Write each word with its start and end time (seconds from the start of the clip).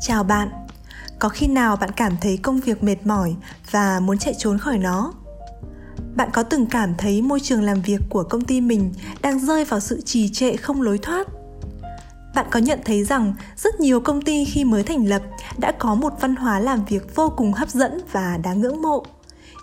Chào 0.00 0.24
bạn. 0.24 0.48
Có 1.18 1.28
khi 1.28 1.46
nào 1.46 1.76
bạn 1.76 1.90
cảm 1.96 2.12
thấy 2.20 2.36
công 2.42 2.60
việc 2.60 2.82
mệt 2.82 3.06
mỏi 3.06 3.36
và 3.70 4.00
muốn 4.00 4.18
chạy 4.18 4.34
trốn 4.38 4.58
khỏi 4.58 4.78
nó? 4.78 5.12
Bạn 6.14 6.28
có 6.32 6.42
từng 6.42 6.66
cảm 6.66 6.94
thấy 6.98 7.22
môi 7.22 7.40
trường 7.40 7.62
làm 7.62 7.82
việc 7.82 8.00
của 8.10 8.22
công 8.22 8.44
ty 8.44 8.60
mình 8.60 8.92
đang 9.22 9.38
rơi 9.38 9.64
vào 9.64 9.80
sự 9.80 10.00
trì 10.00 10.28
trệ 10.28 10.56
không 10.56 10.82
lối 10.82 10.98
thoát? 10.98 11.28
Bạn 12.34 12.46
có 12.50 12.60
nhận 12.60 12.80
thấy 12.84 13.04
rằng 13.04 13.34
rất 13.56 13.80
nhiều 13.80 14.00
công 14.00 14.22
ty 14.22 14.44
khi 14.44 14.64
mới 14.64 14.82
thành 14.82 15.08
lập 15.08 15.22
đã 15.58 15.72
có 15.72 15.94
một 15.94 16.12
văn 16.20 16.36
hóa 16.36 16.60
làm 16.60 16.84
việc 16.84 17.14
vô 17.14 17.32
cùng 17.36 17.52
hấp 17.52 17.68
dẫn 17.68 18.00
và 18.12 18.38
đáng 18.42 18.60
ngưỡng 18.60 18.82
mộ. 18.82 19.04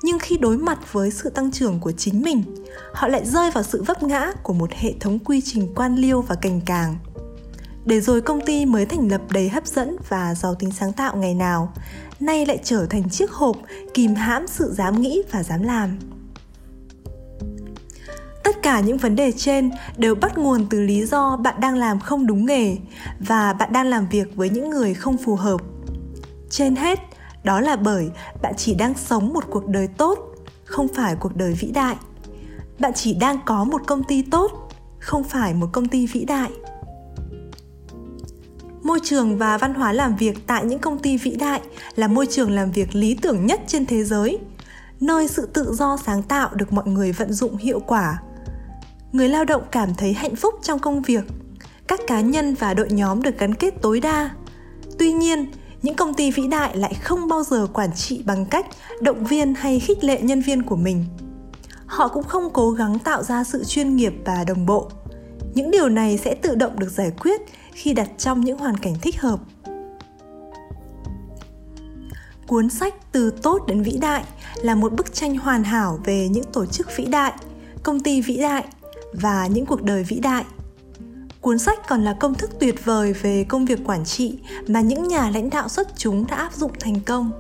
Nhưng 0.04 0.20
khi 0.20 0.38
đối 0.38 0.58
mặt 0.58 0.94
với 0.94 1.12
sự 1.12 1.30
tăng 1.30 1.52
trưởng 1.52 1.80
của 1.80 1.92
chính 1.92 2.22
mình, 2.22 2.44
họ 2.94 3.08
lại 3.08 3.26
rơi 3.26 3.52
vào 3.52 3.64
sự 3.64 3.84
vấp 3.84 4.04
ngã 4.04 4.32
của 4.44 4.54
một 4.54 4.72
hệ 4.72 4.94
thống 5.00 5.20
quy 5.20 5.42
trình 5.42 5.74
quan 5.76 5.96
liêu 5.96 6.22
và 6.22 6.36
cành 6.36 6.62
càng 6.66 6.96
để 7.90 8.02
rồi 8.02 8.22
công 8.22 8.42
ty 8.42 8.66
mới 8.66 8.86
thành 8.86 9.12
lập 9.12 9.22
đầy 9.32 9.50
hấp 9.50 9.68
dẫn 9.68 9.96
và 10.10 10.36
giàu 10.36 10.56
tính 10.56 10.72
sáng 10.72 10.94
tạo 10.94 11.16
ngày 11.16 11.34
nào, 11.34 11.74
nay 12.20 12.46
lại 12.46 12.60
trở 12.64 12.86
thành 12.86 13.10
chiếc 13.10 13.32
hộp 13.32 13.58
kìm 13.94 14.16
hãm 14.16 14.48
sự 14.48 14.74
dám 14.74 15.02
nghĩ 15.02 15.22
và 15.32 15.44
dám 15.44 15.64
làm. 15.64 16.00
Tất 18.44 18.62
cả 18.64 18.80
những 18.80 18.98
vấn 18.98 19.16
đề 19.16 19.32
trên 19.32 19.72
đều 19.98 20.16
bắt 20.16 20.38
nguồn 20.38 20.66
từ 20.70 20.82
lý 20.82 21.06
do 21.06 21.38
bạn 21.38 21.62
đang 21.62 21.78
làm 21.78 22.00
không 22.00 22.28
đúng 22.28 22.46
nghề 22.46 22.78
và 23.20 23.54
bạn 23.54 23.74
đang 23.74 23.88
làm 23.88 24.08
việc 24.10 24.36
với 24.36 24.50
những 24.50 24.70
người 24.70 24.94
không 24.94 25.18
phù 25.18 25.36
hợp. 25.36 25.62
Trên 26.50 26.76
hết, 26.76 27.00
đó 27.44 27.60
là 27.60 27.76
bởi 27.76 28.10
bạn 28.42 28.54
chỉ 28.58 28.76
đang 28.76 28.94
sống 28.98 29.34
một 29.34 29.44
cuộc 29.50 29.68
đời 29.68 29.88
tốt, 29.88 30.20
không 30.64 30.88
phải 30.88 31.16
cuộc 31.16 31.36
đời 31.36 31.54
vĩ 31.54 31.72
đại. 31.72 31.96
Bạn 32.80 32.92
chỉ 32.96 33.14
đang 33.14 33.40
có 33.46 33.64
một 33.64 33.82
công 33.88 34.04
ty 34.04 34.22
tốt, 34.22 34.70
không 35.00 35.24
phải 35.24 35.54
một 35.54 35.68
công 35.72 35.88
ty 35.88 36.08
vĩ 36.08 36.26
đại 36.26 36.50
môi 38.90 39.00
trường 39.04 39.38
và 39.38 39.58
văn 39.58 39.74
hóa 39.74 39.94
làm 39.94 40.16
việc 40.16 40.48
tại 40.48 40.66
những 40.66 40.80
công 40.80 41.00
ty 41.00 41.18
vĩ 41.18 41.36
đại 41.36 41.62
là 41.96 42.08
môi 42.08 42.28
trường 42.30 42.52
làm 42.52 42.72
việc 42.72 42.96
lý 42.96 43.18
tưởng 43.22 43.46
nhất 43.46 43.62
trên 43.68 43.86
thế 43.86 44.04
giới, 44.04 44.40
nơi 45.00 45.28
sự 45.28 45.46
tự 45.54 45.74
do 45.74 45.98
sáng 46.06 46.24
tạo 46.24 46.50
được 46.54 46.74
mọi 46.74 46.88
người 46.88 47.12
vận 47.12 47.34
dụng 47.34 47.58
hiệu 47.58 47.80
quả. 47.80 48.22
Người 49.12 49.30
lao 49.30 49.46
động 49.46 49.62
cảm 49.72 49.96
thấy 49.98 50.14
hạnh 50.14 50.36
phúc 50.36 50.56
trong 50.64 50.80
công 50.80 51.02
việc. 51.02 51.24
Các 51.88 52.00
cá 52.08 52.22
nhân 52.22 52.56
và 52.56 52.74
đội 52.74 52.90
nhóm 52.90 53.22
được 53.22 53.40
gắn 53.40 53.56
kết 53.56 53.74
tối 53.82 54.00
đa. 54.00 54.30
Tuy 55.00 55.12
nhiên, 55.14 55.52
những 55.82 55.96
công 55.96 56.14
ty 56.14 56.32
vĩ 56.32 56.48
đại 56.48 56.78
lại 56.78 56.94
không 56.94 57.28
bao 57.28 57.44
giờ 57.44 57.68
quản 57.74 57.94
trị 57.94 58.24
bằng 58.26 58.46
cách 58.46 58.66
động 59.02 59.26
viên 59.26 59.54
hay 59.54 59.80
khích 59.80 60.04
lệ 60.04 60.22
nhân 60.22 60.42
viên 60.42 60.64
của 60.64 60.76
mình. 60.76 61.06
Họ 61.86 62.08
cũng 62.08 62.24
không 62.24 62.50
cố 62.54 62.72
gắng 62.72 63.00
tạo 63.00 63.24
ra 63.24 63.44
sự 63.44 63.64
chuyên 63.64 63.96
nghiệp 63.96 64.14
và 64.26 64.44
đồng 64.48 64.66
bộ. 64.66 64.92
Những 65.54 65.72
điều 65.72 65.90
này 65.90 66.18
sẽ 66.18 66.36
tự 66.36 66.56
động 66.56 66.80
được 66.80 66.90
giải 66.92 67.12
quyết 67.20 67.42
khi 67.80 67.94
đặt 67.94 68.10
trong 68.18 68.42
những 68.42 68.58
hoàn 68.58 68.78
cảnh 68.78 68.96
thích 69.02 69.22
hợp. 69.22 69.40
Cuốn 72.48 72.70
sách 72.70 72.94
từ 73.12 73.32
tốt 73.32 73.62
đến 73.68 73.82
vĩ 73.82 73.98
đại 74.02 74.24
là 74.56 74.76
một 74.76 74.94
bức 74.94 75.14
tranh 75.14 75.38
hoàn 75.38 75.64
hảo 75.64 76.00
về 76.04 76.28
những 76.28 76.44
tổ 76.44 76.66
chức 76.66 76.88
vĩ 76.96 77.06
đại, 77.06 77.34
công 77.84 78.00
ty 78.00 78.22
vĩ 78.22 78.38
đại 78.38 78.66
và 79.14 79.48
những 79.48 79.66
cuộc 79.66 79.84
đời 79.84 80.04
vĩ 80.04 80.20
đại. 80.20 80.46
Cuốn 81.42 81.60
sách 81.60 81.80
còn 81.88 82.04
là 82.04 82.14
công 82.20 82.34
thức 82.34 82.52
tuyệt 82.60 82.86
vời 82.86 83.14
về 83.14 83.46
công 83.50 83.66
việc 83.66 83.80
quản 83.86 84.06
trị 84.06 84.40
mà 84.68 84.82
những 84.82 85.08
nhà 85.08 85.30
lãnh 85.30 85.50
đạo 85.50 85.70
xuất 85.70 85.88
chúng 85.98 86.28
đã 86.28 86.36
áp 86.36 86.54
dụng 86.54 86.72
thành 86.80 87.00
công. 87.06 87.32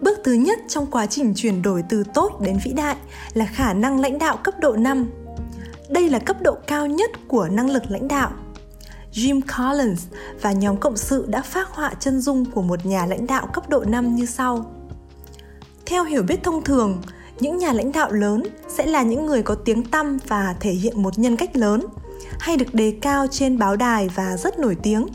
Bước 0.00 0.18
thứ 0.24 0.32
nhất 0.32 0.58
trong 0.68 0.86
quá 0.86 1.06
trình 1.06 1.32
chuyển 1.36 1.62
đổi 1.62 1.84
từ 1.88 2.04
tốt 2.14 2.40
đến 2.40 2.58
vĩ 2.64 2.72
đại 2.72 2.96
là 3.34 3.46
khả 3.46 3.72
năng 3.72 4.00
lãnh 4.00 4.18
đạo 4.18 4.36
cấp 4.36 4.54
độ 4.60 4.76
5. 4.76 5.10
Đây 5.90 6.08
là 6.08 6.18
cấp 6.18 6.36
độ 6.42 6.56
cao 6.66 6.86
nhất 6.86 7.10
của 7.28 7.48
năng 7.48 7.70
lực 7.70 7.82
lãnh 7.88 8.08
đạo. 8.08 8.30
Jim 9.12 9.40
Collins 9.40 10.06
và 10.40 10.52
nhóm 10.52 10.76
cộng 10.76 10.96
sự 10.96 11.26
đã 11.28 11.42
phác 11.42 11.68
họa 11.68 11.92
chân 12.00 12.20
dung 12.20 12.44
của 12.44 12.62
một 12.62 12.86
nhà 12.86 13.06
lãnh 13.06 13.26
đạo 13.26 13.46
cấp 13.52 13.68
độ 13.68 13.84
5 13.84 14.14
như 14.14 14.26
sau. 14.26 14.64
Theo 15.86 16.04
hiểu 16.04 16.22
biết 16.22 16.42
thông 16.42 16.64
thường, 16.64 17.02
những 17.40 17.58
nhà 17.58 17.72
lãnh 17.72 17.92
đạo 17.92 18.12
lớn 18.12 18.42
sẽ 18.68 18.86
là 18.86 19.02
những 19.02 19.26
người 19.26 19.42
có 19.42 19.54
tiếng 19.54 19.84
tăm 19.84 20.18
và 20.26 20.54
thể 20.60 20.70
hiện 20.70 21.02
một 21.02 21.18
nhân 21.18 21.36
cách 21.36 21.56
lớn, 21.56 21.86
hay 22.40 22.56
được 22.56 22.74
đề 22.74 22.94
cao 23.02 23.26
trên 23.30 23.58
báo 23.58 23.76
đài 23.76 24.08
và 24.08 24.36
rất 24.36 24.58
nổi 24.58 24.76
tiếng. 24.82 25.06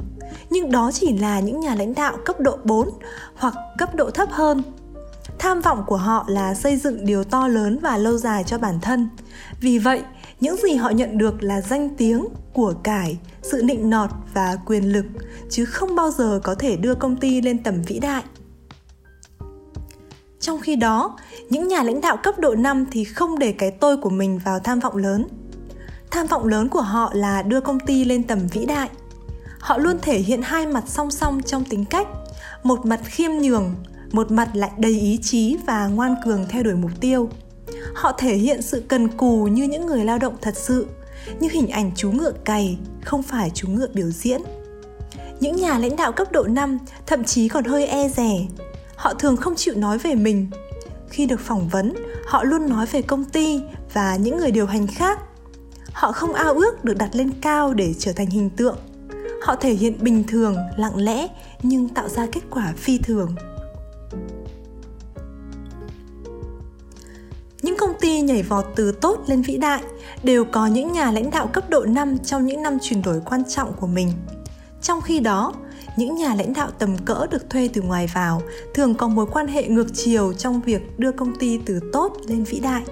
Nhưng 0.50 0.72
đó 0.72 0.92
chỉ 0.94 1.18
là 1.18 1.40
những 1.40 1.60
nhà 1.60 1.76
lãnh 1.76 1.94
đạo 1.94 2.18
cấp 2.26 2.40
độ 2.40 2.58
4 2.64 2.90
hoặc 3.36 3.54
cấp 3.78 3.96
độ 3.96 4.10
thấp 4.10 4.30
hơn. 4.32 4.64
Tham 5.40 5.62
vọng 5.62 5.84
của 5.88 5.98
họ 5.98 6.26
là 6.28 6.54
xây 6.54 6.78
dựng 6.78 7.06
điều 7.06 7.24
to 7.24 7.48
lớn 7.48 7.80
và 7.82 7.98
lâu 7.98 8.18
dài 8.18 8.44
cho 8.44 8.58
bản 8.58 8.80
thân. 8.82 9.10
Vì 9.62 9.80
vậy, 9.80 10.04
những 10.40 10.58
gì 10.58 10.76
họ 10.76 10.90
nhận 10.90 11.18
được 11.18 11.44
là 11.44 11.62
danh 11.62 11.90
tiếng 11.98 12.26
của 12.54 12.74
cải, 12.84 13.18
sự 13.42 13.62
nịnh 13.64 13.90
nọt 13.90 14.10
và 14.34 14.58
quyền 14.66 14.94
lực, 14.94 15.06
chứ 15.50 15.66
không 15.66 15.96
bao 15.96 16.12
giờ 16.12 16.40
có 16.44 16.56
thể 16.56 16.76
đưa 16.76 16.96
công 16.96 17.16
ty 17.16 17.42
lên 17.42 17.64
tầm 17.64 17.82
vĩ 17.82 18.00
đại. 18.00 18.24
Trong 20.40 20.62
khi 20.62 20.76
đó, 20.76 21.18
những 21.50 21.68
nhà 21.68 21.84
lãnh 21.84 22.02
đạo 22.02 22.18
cấp 22.24 22.40
độ 22.40 22.56
5 22.56 22.86
thì 22.92 23.04
không 23.04 23.40
để 23.40 23.52
cái 23.52 23.72
tôi 23.72 23.98
của 23.98 24.10
mình 24.10 24.40
vào 24.46 24.60
tham 24.60 24.80
vọng 24.80 24.98
lớn. 24.98 25.28
Tham 26.12 26.28
vọng 26.28 26.48
lớn 26.48 26.70
của 26.70 26.82
họ 26.82 27.12
là 27.14 27.42
đưa 27.42 27.60
công 27.60 27.80
ty 27.80 28.06
lên 28.06 28.24
tầm 28.24 28.40
vĩ 28.52 28.66
đại. 28.66 28.90
Họ 29.60 29.78
luôn 29.78 29.98
thể 30.02 30.20
hiện 30.20 30.42
hai 30.42 30.66
mặt 30.68 30.84
song 30.88 31.12
song 31.12 31.42
trong 31.42 31.64
tính 31.66 31.86
cách, 31.86 32.08
một 32.64 32.86
mặt 32.86 33.00
khiêm 33.04 33.32
nhường, 33.32 33.76
một 34.12 34.32
mặt 34.32 34.50
lại 34.54 34.72
đầy 34.78 35.00
ý 35.00 35.20
chí 35.22 35.58
và 35.68 35.88
ngoan 35.88 36.16
cường 36.26 36.46
theo 36.50 36.64
đuổi 36.64 36.74
mục 36.74 36.92
tiêu. 37.02 37.30
Họ 37.94 38.12
thể 38.18 38.36
hiện 38.36 38.62
sự 38.62 38.84
cần 38.88 39.08
cù 39.08 39.44
như 39.44 39.64
những 39.64 39.86
người 39.86 40.06
lao 40.06 40.18
động 40.18 40.36
thật 40.42 40.58
sự, 40.58 40.88
như 41.40 41.50
hình 41.52 41.68
ảnh 41.68 41.92
chú 41.96 42.12
ngựa 42.12 42.32
cày, 42.32 42.78
không 43.06 43.24
phải 43.24 43.52
chú 43.54 43.68
ngựa 43.68 43.88
biểu 43.94 44.12
diễn. 44.12 44.42
Những 45.40 45.56
nhà 45.56 45.80
lãnh 45.80 45.96
đạo 45.96 46.12
cấp 46.12 46.32
độ 46.32 46.44
5 46.44 46.78
thậm 47.06 47.24
chí 47.24 47.48
còn 47.48 47.64
hơi 47.64 47.88
e 47.88 48.10
rè. 48.10 48.32
Họ 48.96 49.14
thường 49.14 49.38
không 49.38 49.56
chịu 49.56 49.76
nói 49.76 49.98
về 49.98 50.16
mình. 50.16 50.48
Khi 51.10 51.26
được 51.26 51.40
phỏng 51.40 51.70
vấn, 51.70 51.94
họ 52.26 52.44
luôn 52.44 52.70
nói 52.70 52.86
về 52.86 53.02
công 53.02 53.26
ty 53.26 53.62
và 53.94 54.16
những 54.16 54.38
người 54.38 54.52
điều 54.52 54.66
hành 54.66 54.88
khác. 54.88 55.20
Họ 55.94 56.12
không 56.12 56.34
ao 56.34 56.54
ước 56.54 56.84
được 56.84 56.98
đặt 56.98 57.10
lên 57.14 57.32
cao 57.42 57.74
để 57.74 57.94
trở 58.00 58.14
thành 58.14 58.28
hình 58.30 58.50
tượng. 58.50 58.78
Họ 59.42 59.56
thể 59.56 59.74
hiện 59.74 59.94
bình 60.02 60.24
thường, 60.28 60.56
lặng 60.78 60.98
lẽ 60.98 61.28
nhưng 61.64 61.90
tạo 61.90 62.10
ra 62.10 62.28
kết 62.32 62.42
quả 62.50 62.74
phi 62.78 62.98
thường. 62.98 63.36
Nhảy 68.26 68.44
vọt 68.44 68.66
từ 68.76 68.92
tốt 68.92 69.24
lên 69.28 69.42
vĩ 69.42 69.58
đại 69.58 69.82
đều 70.24 70.46
có 70.46 70.68
những 70.68 70.92
nhà 70.92 71.12
lãnh 71.12 71.32
đạo 71.32 71.48
cấp 71.48 71.70
độ 71.70 71.86
5 71.86 72.18
trong 72.18 72.46
những 72.46 72.62
năm 72.62 72.78
chuyển 72.82 73.02
đổi 73.02 73.22
quan 73.26 73.44
trọng 73.50 73.74
của 73.74 73.88
mình. 73.88 74.12
Trong 74.82 75.02
khi 75.02 75.20
đó, 75.20 75.54
những 75.98 76.16
nhà 76.16 76.36
lãnh 76.36 76.54
đạo 76.54 76.70
tầm 76.80 76.98
cỡ 76.98 77.28
được 77.32 77.50
thuê 77.50 77.70
từ 77.74 77.82
ngoài 77.82 78.10
vào 78.14 78.42
thường 78.74 78.96
có 78.96 79.08
mối 79.08 79.26
quan 79.32 79.48
hệ 79.48 79.68
ngược 79.68 79.88
chiều 79.94 80.34
trong 80.34 80.62
việc 80.62 81.00
đưa 81.00 81.12
công 81.12 81.36
ty 81.40 81.60
từ 81.66 81.80
tốt 81.94 82.18
lên 82.28 82.44
vĩ 82.44 82.60
đại. 82.60 82.84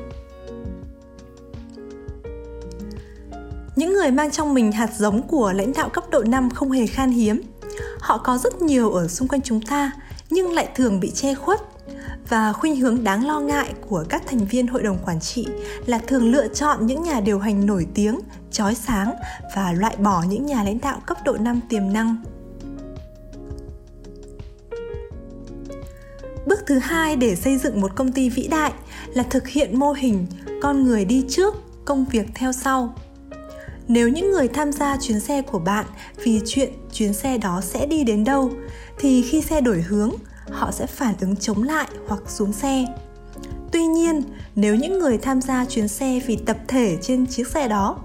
Những 3.75 3.94
người 3.94 4.11
mang 4.11 4.31
trong 4.31 4.53
mình 4.53 4.71
hạt 4.71 4.89
giống 4.97 5.27
của 5.27 5.51
lãnh 5.51 5.73
đạo 5.73 5.89
cấp 5.89 6.03
độ 6.09 6.23
5 6.23 6.50
không 6.50 6.71
hề 6.71 6.88
khan 6.88 7.11
hiếm. 7.11 7.41
Họ 8.00 8.17
có 8.17 8.38
rất 8.38 8.61
nhiều 8.61 8.91
ở 8.91 9.07
xung 9.07 9.27
quanh 9.27 9.41
chúng 9.41 9.61
ta, 9.61 9.91
nhưng 10.29 10.51
lại 10.51 10.69
thường 10.75 11.00
bị 11.00 11.11
che 11.11 11.35
khuất 11.35 11.72
và 12.33 12.53
khuynh 12.53 12.75
hướng 12.75 13.03
đáng 13.03 13.27
lo 13.27 13.39
ngại 13.39 13.73
của 13.89 14.05
các 14.09 14.23
thành 14.27 14.45
viên 14.45 14.67
hội 14.67 14.83
đồng 14.83 14.97
quản 15.05 15.19
trị 15.19 15.47
là 15.85 15.99
thường 16.07 16.31
lựa 16.31 16.47
chọn 16.47 16.85
những 16.85 17.03
nhà 17.03 17.19
điều 17.19 17.39
hành 17.39 17.66
nổi 17.66 17.88
tiếng, 17.94 18.19
chói 18.51 18.75
sáng 18.75 19.13
và 19.55 19.71
loại 19.71 19.95
bỏ 19.95 20.23
những 20.29 20.45
nhà 20.45 20.63
lãnh 20.63 20.81
đạo 20.81 21.01
cấp 21.05 21.17
độ 21.25 21.38
5 21.38 21.59
tiềm 21.69 21.94
năng. 21.94 22.23
Bước 26.45 26.59
thứ 26.67 26.79
hai 26.79 27.16
để 27.16 27.35
xây 27.35 27.57
dựng 27.57 27.81
một 27.81 27.95
công 27.95 28.11
ty 28.11 28.29
vĩ 28.29 28.47
đại 28.47 28.73
là 29.13 29.23
thực 29.23 29.47
hiện 29.47 29.79
mô 29.79 29.91
hình 29.91 30.27
con 30.61 30.83
người 30.83 31.05
đi 31.05 31.25
trước, 31.29 31.55
công 31.85 32.05
việc 32.05 32.25
theo 32.35 32.51
sau. 32.51 32.95
Nếu 33.88 34.09
những 34.09 34.31
người 34.31 34.47
tham 34.47 34.71
gia 34.71 34.97
chuyến 34.97 35.19
xe 35.19 35.41
của 35.41 35.59
bạn 35.59 35.85
vì 36.23 36.41
chuyện 36.45 36.74
chuyến 36.94 37.13
xe 37.13 37.38
đó 37.38 37.62
sẽ 37.63 37.86
đi 37.86 38.03
đến 38.03 38.24
đâu 38.24 38.51
thì 39.00 39.21
khi 39.21 39.41
xe 39.41 39.62
đổi 39.62 39.81
hướng, 39.81 40.12
họ 40.51 40.72
sẽ 40.72 40.86
phản 40.86 41.13
ứng 41.22 41.36
chống 41.36 41.63
lại 41.63 41.88
hoặc 42.07 42.22
xuống 42.28 42.54
xe. 42.54 42.86
Tuy 43.72 43.86
nhiên, 43.86 44.24
nếu 44.56 44.75
những 44.75 45.00
người 45.00 45.18
tham 45.18 45.42
gia 45.42 45.66
chuyến 45.66 45.88
xe 45.88 46.19
vì 46.25 46.36
tập 46.36 46.57
thể 46.68 46.98
trên 47.01 47.25
chiếc 47.28 47.48
xe 47.48 47.68
đó, 47.68 47.98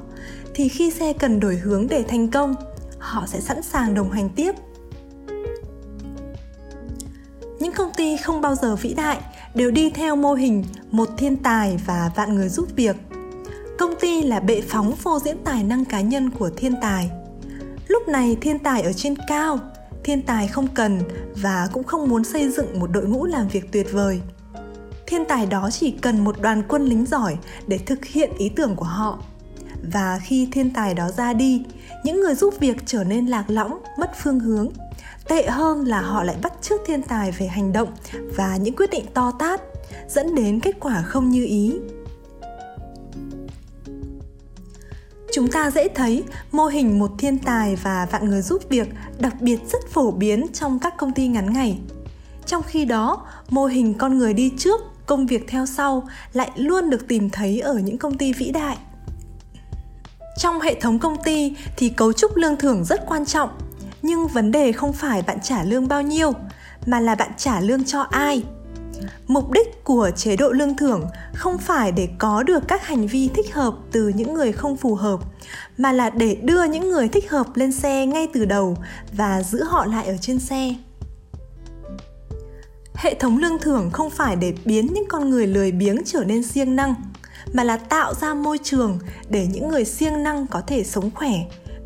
thì 0.54 0.68
khi 0.68 0.90
xe 0.90 1.12
cần 1.12 1.40
đổi 1.40 1.56
hướng 1.56 1.86
để 1.88 2.04
thành 2.08 2.28
công, 2.28 2.54
họ 2.98 3.26
sẽ 3.26 3.40
sẵn 3.40 3.62
sàng 3.62 3.94
đồng 3.94 4.10
hành 4.10 4.28
tiếp. 4.28 4.52
Những 7.58 7.72
công 7.72 7.92
ty 7.96 8.16
không 8.16 8.40
bao 8.40 8.54
giờ 8.54 8.76
vĩ 8.76 8.94
đại 8.94 9.18
đều 9.54 9.70
đi 9.70 9.90
theo 9.90 10.16
mô 10.16 10.34
hình 10.34 10.64
một 10.90 11.08
thiên 11.16 11.36
tài 11.36 11.78
và 11.86 12.10
vạn 12.16 12.34
người 12.34 12.48
giúp 12.48 12.68
việc. 12.76 12.96
Công 13.78 13.94
ty 14.00 14.22
là 14.22 14.40
bệ 14.40 14.60
phóng 14.68 14.96
phô 14.96 15.18
diễn 15.18 15.36
tài 15.44 15.64
năng 15.64 15.84
cá 15.84 16.00
nhân 16.00 16.30
của 16.30 16.50
thiên 16.56 16.74
tài. 16.82 17.10
Lúc 17.88 18.08
này 18.08 18.36
thiên 18.40 18.58
tài 18.58 18.82
ở 18.82 18.92
trên 18.92 19.14
cao 19.28 19.58
thiên 20.08 20.22
tài 20.22 20.48
không 20.48 20.68
cần 20.74 21.00
và 21.36 21.68
cũng 21.72 21.84
không 21.84 22.08
muốn 22.08 22.24
xây 22.24 22.48
dựng 22.48 22.80
một 22.80 22.90
đội 22.92 23.06
ngũ 23.06 23.24
làm 23.24 23.48
việc 23.48 23.72
tuyệt 23.72 23.86
vời. 23.92 24.20
Thiên 25.06 25.24
tài 25.24 25.46
đó 25.46 25.68
chỉ 25.72 25.90
cần 25.90 26.24
một 26.24 26.40
đoàn 26.40 26.62
quân 26.68 26.84
lính 26.84 27.06
giỏi 27.06 27.36
để 27.66 27.78
thực 27.78 28.04
hiện 28.04 28.30
ý 28.38 28.48
tưởng 28.48 28.76
của 28.76 28.84
họ. 28.84 29.22
Và 29.92 30.20
khi 30.24 30.48
thiên 30.52 30.70
tài 30.70 30.94
đó 30.94 31.10
ra 31.10 31.32
đi, 31.32 31.62
những 32.04 32.20
người 32.20 32.34
giúp 32.34 32.54
việc 32.60 32.76
trở 32.86 33.04
nên 33.04 33.26
lạc 33.26 33.44
lõng, 33.48 33.78
mất 33.98 34.10
phương 34.22 34.40
hướng. 34.40 34.68
Tệ 35.28 35.46
hơn 35.46 35.84
là 35.84 36.00
họ 36.00 36.22
lại 36.22 36.36
bắt 36.42 36.52
chước 36.62 36.80
thiên 36.86 37.02
tài 37.02 37.32
về 37.32 37.46
hành 37.46 37.72
động 37.72 37.88
và 38.36 38.56
những 38.56 38.76
quyết 38.76 38.90
định 38.90 39.04
to 39.14 39.32
tát, 39.38 39.60
dẫn 40.08 40.34
đến 40.34 40.60
kết 40.60 40.76
quả 40.80 41.02
không 41.02 41.30
như 41.30 41.44
ý. 41.44 41.78
Chúng 45.32 45.48
ta 45.48 45.70
dễ 45.70 45.88
thấy 45.88 46.24
mô 46.52 46.66
hình 46.66 46.98
một 46.98 47.10
thiên 47.18 47.38
tài 47.38 47.76
và 47.76 48.06
vạn 48.10 48.28
người 48.28 48.42
giúp 48.42 48.62
việc 48.68 48.88
đặc 49.18 49.40
biệt 49.40 49.58
rất 49.72 49.88
phổ 49.90 50.10
biến 50.10 50.46
trong 50.52 50.78
các 50.78 50.96
công 50.96 51.12
ty 51.12 51.28
ngắn 51.28 51.52
ngày. 51.52 51.78
Trong 52.46 52.62
khi 52.62 52.84
đó, 52.84 53.26
mô 53.48 53.66
hình 53.66 53.94
con 53.94 54.18
người 54.18 54.34
đi 54.34 54.52
trước, 54.58 54.80
công 55.06 55.26
việc 55.26 55.44
theo 55.48 55.66
sau 55.66 56.08
lại 56.32 56.50
luôn 56.56 56.90
được 56.90 57.08
tìm 57.08 57.30
thấy 57.30 57.60
ở 57.60 57.74
những 57.74 57.98
công 57.98 58.18
ty 58.18 58.32
vĩ 58.32 58.50
đại. 58.50 58.76
Trong 60.38 60.60
hệ 60.60 60.74
thống 60.80 60.98
công 60.98 61.22
ty 61.24 61.56
thì 61.76 61.88
cấu 61.88 62.12
trúc 62.12 62.36
lương 62.36 62.56
thưởng 62.56 62.84
rất 62.84 63.06
quan 63.06 63.26
trọng. 63.26 63.50
Nhưng 64.02 64.28
vấn 64.28 64.52
đề 64.52 64.72
không 64.72 64.92
phải 64.92 65.22
bạn 65.22 65.38
trả 65.42 65.62
lương 65.62 65.88
bao 65.88 66.02
nhiêu, 66.02 66.32
mà 66.86 67.00
là 67.00 67.14
bạn 67.14 67.30
trả 67.36 67.60
lương 67.60 67.84
cho 67.84 68.00
ai 68.00 68.42
mục 69.26 69.50
đích 69.50 69.84
của 69.84 70.10
chế 70.16 70.36
độ 70.36 70.48
lương 70.48 70.76
thưởng 70.76 71.06
không 71.34 71.58
phải 71.58 71.92
để 71.92 72.08
có 72.18 72.42
được 72.42 72.68
các 72.68 72.86
hành 72.86 73.06
vi 73.06 73.28
thích 73.34 73.54
hợp 73.54 73.74
từ 73.92 74.08
những 74.08 74.34
người 74.34 74.52
không 74.52 74.76
phù 74.76 74.94
hợp, 74.94 75.20
mà 75.78 75.92
là 75.92 76.10
để 76.10 76.34
đưa 76.34 76.64
những 76.64 76.90
người 76.90 77.08
thích 77.08 77.30
hợp 77.30 77.46
lên 77.54 77.72
xe 77.72 78.06
ngay 78.06 78.28
từ 78.32 78.44
đầu 78.44 78.76
và 79.12 79.42
giữ 79.42 79.64
họ 79.64 79.84
lại 79.84 80.06
ở 80.06 80.16
trên 80.20 80.38
xe. 80.38 80.74
Hệ 82.94 83.14
thống 83.14 83.38
lương 83.38 83.58
thưởng 83.58 83.90
không 83.90 84.10
phải 84.10 84.36
để 84.36 84.54
biến 84.64 84.86
những 84.92 85.04
con 85.08 85.30
người 85.30 85.46
lười 85.46 85.72
biếng 85.72 85.96
trở 86.04 86.24
nên 86.24 86.42
siêng 86.42 86.76
năng, 86.76 86.94
mà 87.52 87.64
là 87.64 87.76
tạo 87.76 88.14
ra 88.14 88.34
môi 88.34 88.58
trường 88.62 88.98
để 89.28 89.46
những 89.52 89.68
người 89.68 89.84
siêng 89.84 90.22
năng 90.22 90.46
có 90.46 90.60
thể 90.60 90.84
sống 90.84 91.10
khỏe, 91.14 91.32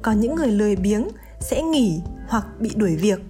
còn 0.03 0.21
những 0.21 0.35
người 0.35 0.49
lười 0.49 0.77
biếng 0.77 1.09
sẽ 1.41 1.63
nghỉ 1.63 2.01
hoặc 2.29 2.47
bị 2.61 2.71
đuổi 2.77 2.97
việc. 2.97 3.21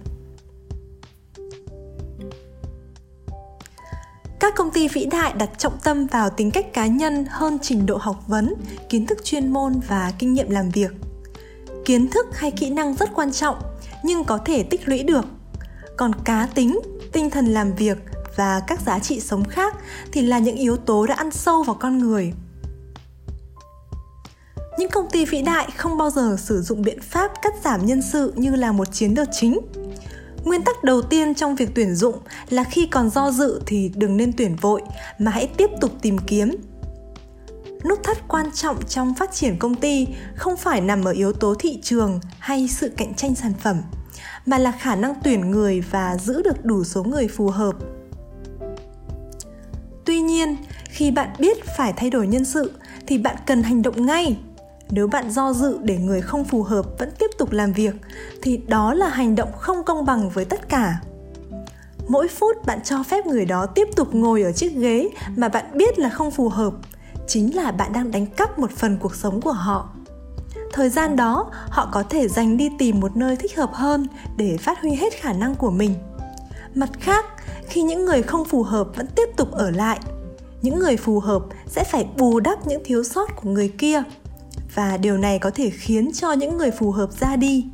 Các 4.43 4.55
công 4.55 4.71
ty 4.71 4.87
vĩ 4.87 5.05
đại 5.05 5.33
đặt 5.37 5.49
trọng 5.57 5.77
tâm 5.83 6.07
vào 6.07 6.29
tính 6.29 6.51
cách 6.51 6.73
cá 6.73 6.87
nhân 6.87 7.25
hơn 7.29 7.57
trình 7.61 7.85
độ 7.85 7.97
học 7.97 8.23
vấn, 8.27 8.53
kiến 8.89 9.05
thức 9.05 9.23
chuyên 9.23 9.53
môn 9.53 9.79
và 9.87 10.11
kinh 10.19 10.33
nghiệm 10.33 10.49
làm 10.49 10.69
việc. 10.69 10.91
Kiến 11.85 12.07
thức 12.07 12.25
hay 12.33 12.51
kỹ 12.51 12.69
năng 12.69 12.93
rất 12.93 13.09
quan 13.15 13.31
trọng, 13.31 13.55
nhưng 14.03 14.23
có 14.23 14.37
thể 14.37 14.63
tích 14.63 14.87
lũy 14.87 15.03
được. 15.03 15.25
Còn 15.97 16.11
cá 16.23 16.47
tính, 16.55 16.79
tinh 17.11 17.29
thần 17.29 17.45
làm 17.45 17.75
việc 17.75 17.97
và 18.37 18.61
các 18.67 18.79
giá 18.85 18.99
trị 18.99 19.19
sống 19.19 19.43
khác 19.45 19.75
thì 20.11 20.21
là 20.21 20.39
những 20.39 20.55
yếu 20.55 20.77
tố 20.77 21.07
đã 21.07 21.15
ăn 21.15 21.31
sâu 21.31 21.63
vào 21.63 21.75
con 21.79 21.97
người. 21.97 22.33
Những 24.77 24.89
công 24.89 25.09
ty 25.09 25.25
vĩ 25.25 25.41
đại 25.41 25.67
không 25.77 25.97
bao 25.97 26.09
giờ 26.09 26.37
sử 26.39 26.61
dụng 26.61 26.81
biện 26.81 27.01
pháp 27.01 27.31
cắt 27.41 27.53
giảm 27.63 27.85
nhân 27.85 28.01
sự 28.11 28.33
như 28.35 28.55
là 28.55 28.71
một 28.71 28.93
chiến 28.93 29.13
lược 29.13 29.27
chính 29.31 29.59
nguyên 30.43 30.63
tắc 30.63 30.83
đầu 30.83 31.01
tiên 31.01 31.35
trong 31.35 31.55
việc 31.55 31.69
tuyển 31.75 31.95
dụng 31.95 32.15
là 32.49 32.63
khi 32.63 32.87
còn 32.87 33.09
do 33.09 33.31
dự 33.31 33.61
thì 33.65 33.91
đừng 33.95 34.17
nên 34.17 34.33
tuyển 34.37 34.55
vội, 34.55 34.81
mà 35.19 35.31
hãy 35.31 35.47
tiếp 35.57 35.69
tục 35.81 35.91
tìm 36.01 36.17
kiếm. 36.17 36.55
Nút 37.89 38.03
thắt 38.03 38.27
quan 38.27 38.51
trọng 38.51 38.85
trong 38.87 39.13
phát 39.13 39.33
triển 39.33 39.59
công 39.59 39.75
ty 39.75 40.07
không 40.35 40.57
phải 40.57 40.81
nằm 40.81 41.03
ở 41.03 41.11
yếu 41.11 41.33
tố 41.33 41.55
thị 41.59 41.79
trường 41.81 42.19
hay 42.39 42.67
sự 42.67 42.91
cạnh 42.97 43.13
tranh 43.13 43.35
sản 43.35 43.53
phẩm, 43.59 43.81
mà 44.45 44.57
là 44.57 44.71
khả 44.71 44.95
năng 44.95 45.13
tuyển 45.23 45.51
người 45.51 45.81
và 45.81 46.17
giữ 46.17 46.41
được 46.41 46.65
đủ 46.65 46.83
số 46.83 47.03
người 47.03 47.27
phù 47.27 47.49
hợp. 47.49 47.75
Tuy 50.05 50.19
nhiên, 50.19 50.55
khi 50.89 51.11
bạn 51.11 51.29
biết 51.39 51.57
phải 51.77 51.93
thay 51.97 52.09
đổi 52.09 52.27
nhân 52.27 52.45
sự 52.45 52.71
thì 53.07 53.17
bạn 53.17 53.35
cần 53.45 53.63
hành 53.63 53.81
động 53.81 54.05
ngay 54.05 54.37
nếu 54.89 55.07
bạn 55.07 55.31
do 55.31 55.53
dự 55.53 55.77
để 55.83 55.97
người 55.97 56.21
không 56.21 56.43
phù 56.43 56.63
hợp 56.63 56.85
vẫn 56.99 57.11
tiếp 57.19 57.29
tục 57.37 57.51
làm 57.51 57.73
việc, 57.73 57.95
thì 58.41 58.57
đó 58.57 58.93
là 58.93 59.09
hành 59.09 59.35
động 59.35 59.49
không 59.57 59.83
công 59.83 60.05
bằng 60.05 60.29
với 60.29 60.45
tất 60.45 60.69
cả. 60.69 60.99
Mỗi 62.07 62.27
phút 62.27 62.65
bạn 62.65 62.83
cho 62.83 63.03
phép 63.03 63.25
người 63.25 63.45
đó 63.45 63.65
tiếp 63.65 63.87
tục 63.95 64.07
ngồi 64.15 64.41
ở 64.41 64.51
chiếc 64.51 64.75
ghế 64.75 65.09
mà 65.35 65.49
bạn 65.49 65.65
biết 65.77 65.99
là 65.99 66.09
không 66.09 66.31
phù 66.31 66.49
hợp, 66.49 66.73
chính 67.27 67.55
là 67.55 67.71
bạn 67.71 67.93
đang 67.93 68.11
đánh 68.11 68.25
cắp 68.25 68.59
một 68.59 68.71
phần 68.71 68.97
cuộc 69.01 69.15
sống 69.15 69.41
của 69.41 69.51
họ. 69.51 69.89
Thời 70.73 70.89
gian 70.89 71.15
đó, 71.15 71.51
họ 71.69 71.89
có 71.91 72.03
thể 72.09 72.27
dành 72.27 72.57
đi 72.57 72.69
tìm 72.79 72.99
một 72.99 73.17
nơi 73.17 73.35
thích 73.35 73.57
hợp 73.57 73.69
hơn 73.73 74.07
để 74.37 74.57
phát 74.57 74.81
huy 74.81 74.91
hết 74.91 75.13
khả 75.13 75.33
năng 75.33 75.55
của 75.55 75.71
mình. 75.71 75.95
Mặt 76.75 76.89
khác, 76.99 77.25
khi 77.67 77.81
những 77.81 78.05
người 78.05 78.21
không 78.21 78.45
phù 78.45 78.63
hợp 78.63 78.87
vẫn 78.95 79.07
tiếp 79.15 79.29
tục 79.37 79.51
ở 79.51 79.69
lại, 79.69 79.99
những 80.61 80.79
người 80.79 80.97
phù 80.97 81.19
hợp 81.19 81.43
sẽ 81.67 81.83
phải 81.83 82.07
bù 82.17 82.39
đắp 82.39 82.67
những 82.67 82.81
thiếu 82.85 83.03
sót 83.03 83.35
của 83.35 83.49
người 83.49 83.69
kia 83.77 84.03
và 84.75 84.97
điều 84.97 85.17
này 85.17 85.39
có 85.39 85.51
thể 85.55 85.69
khiến 85.69 86.11
cho 86.13 86.31
những 86.31 86.57
người 86.57 86.71
phù 86.71 86.91
hợp 86.91 87.11
ra 87.19 87.35
đi. 87.35 87.65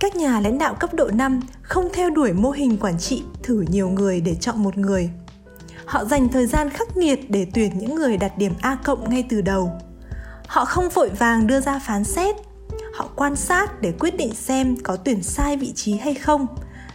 Các 0.00 0.16
nhà 0.16 0.40
lãnh 0.40 0.58
đạo 0.58 0.74
cấp 0.80 0.94
độ 0.94 1.10
5 1.14 1.40
không 1.62 1.88
theo 1.92 2.10
đuổi 2.10 2.32
mô 2.32 2.50
hình 2.50 2.76
quản 2.80 2.98
trị 2.98 3.22
thử 3.42 3.64
nhiều 3.70 3.88
người 3.88 4.20
để 4.20 4.34
chọn 4.34 4.62
một 4.62 4.78
người. 4.78 5.10
Họ 5.86 6.04
dành 6.04 6.28
thời 6.28 6.46
gian 6.46 6.70
khắc 6.70 6.96
nghiệt 6.96 7.30
để 7.30 7.46
tuyển 7.54 7.78
những 7.78 7.94
người 7.94 8.16
đạt 8.16 8.38
điểm 8.38 8.52
A 8.60 8.78
cộng 8.84 9.10
ngay 9.10 9.24
từ 9.28 9.40
đầu. 9.40 9.72
Họ 10.46 10.64
không 10.64 10.88
vội 10.88 11.08
vàng 11.08 11.46
đưa 11.46 11.60
ra 11.60 11.78
phán 11.78 12.04
xét. 12.04 12.36
Họ 12.94 13.08
quan 13.16 13.36
sát 13.36 13.82
để 13.82 13.92
quyết 13.98 14.16
định 14.16 14.34
xem 14.34 14.76
có 14.82 14.96
tuyển 14.96 15.22
sai 15.22 15.56
vị 15.56 15.72
trí 15.76 15.96
hay 15.96 16.14
không. 16.14 16.46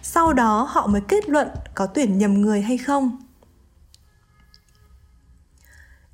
Sau 0.01 0.33
đó 0.33 0.67
họ 0.71 0.87
mới 0.87 1.01
kết 1.01 1.29
luận 1.29 1.47
có 1.75 1.85
tuyển 1.85 2.17
nhầm 2.17 2.41
người 2.41 2.61
hay 2.61 2.77
không. 2.77 3.17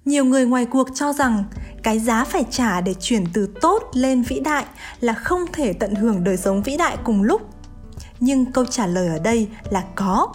Nhiều 0.06 0.26
người 0.26 0.46
ngoài 0.46 0.66
cuộc 0.66 0.88
cho 0.96 1.14
rằng 1.14 1.44
cái 1.90 2.00
giá 2.00 2.24
phải 2.24 2.46
trả 2.52 2.82
để 2.82 2.94
chuyển 2.94 3.26
từ 3.34 3.48
tốt 3.62 3.84
lên 3.94 4.22
vĩ 4.22 4.40
đại 4.40 4.66
là 5.00 5.14
không 5.14 5.46
thể 5.54 5.74
tận 5.74 5.96
hưởng 5.96 6.24
đời 6.24 6.38
sống 6.38 6.64
vĩ 6.64 6.78
đại 6.78 6.98
cùng 7.04 7.24
lúc 7.24 7.42
nhưng 8.20 8.52
câu 8.52 8.66
trả 8.66 8.88
lời 8.88 9.08
ở 9.08 9.20
đây 9.20 9.48
là 9.70 9.84
có 9.96 10.28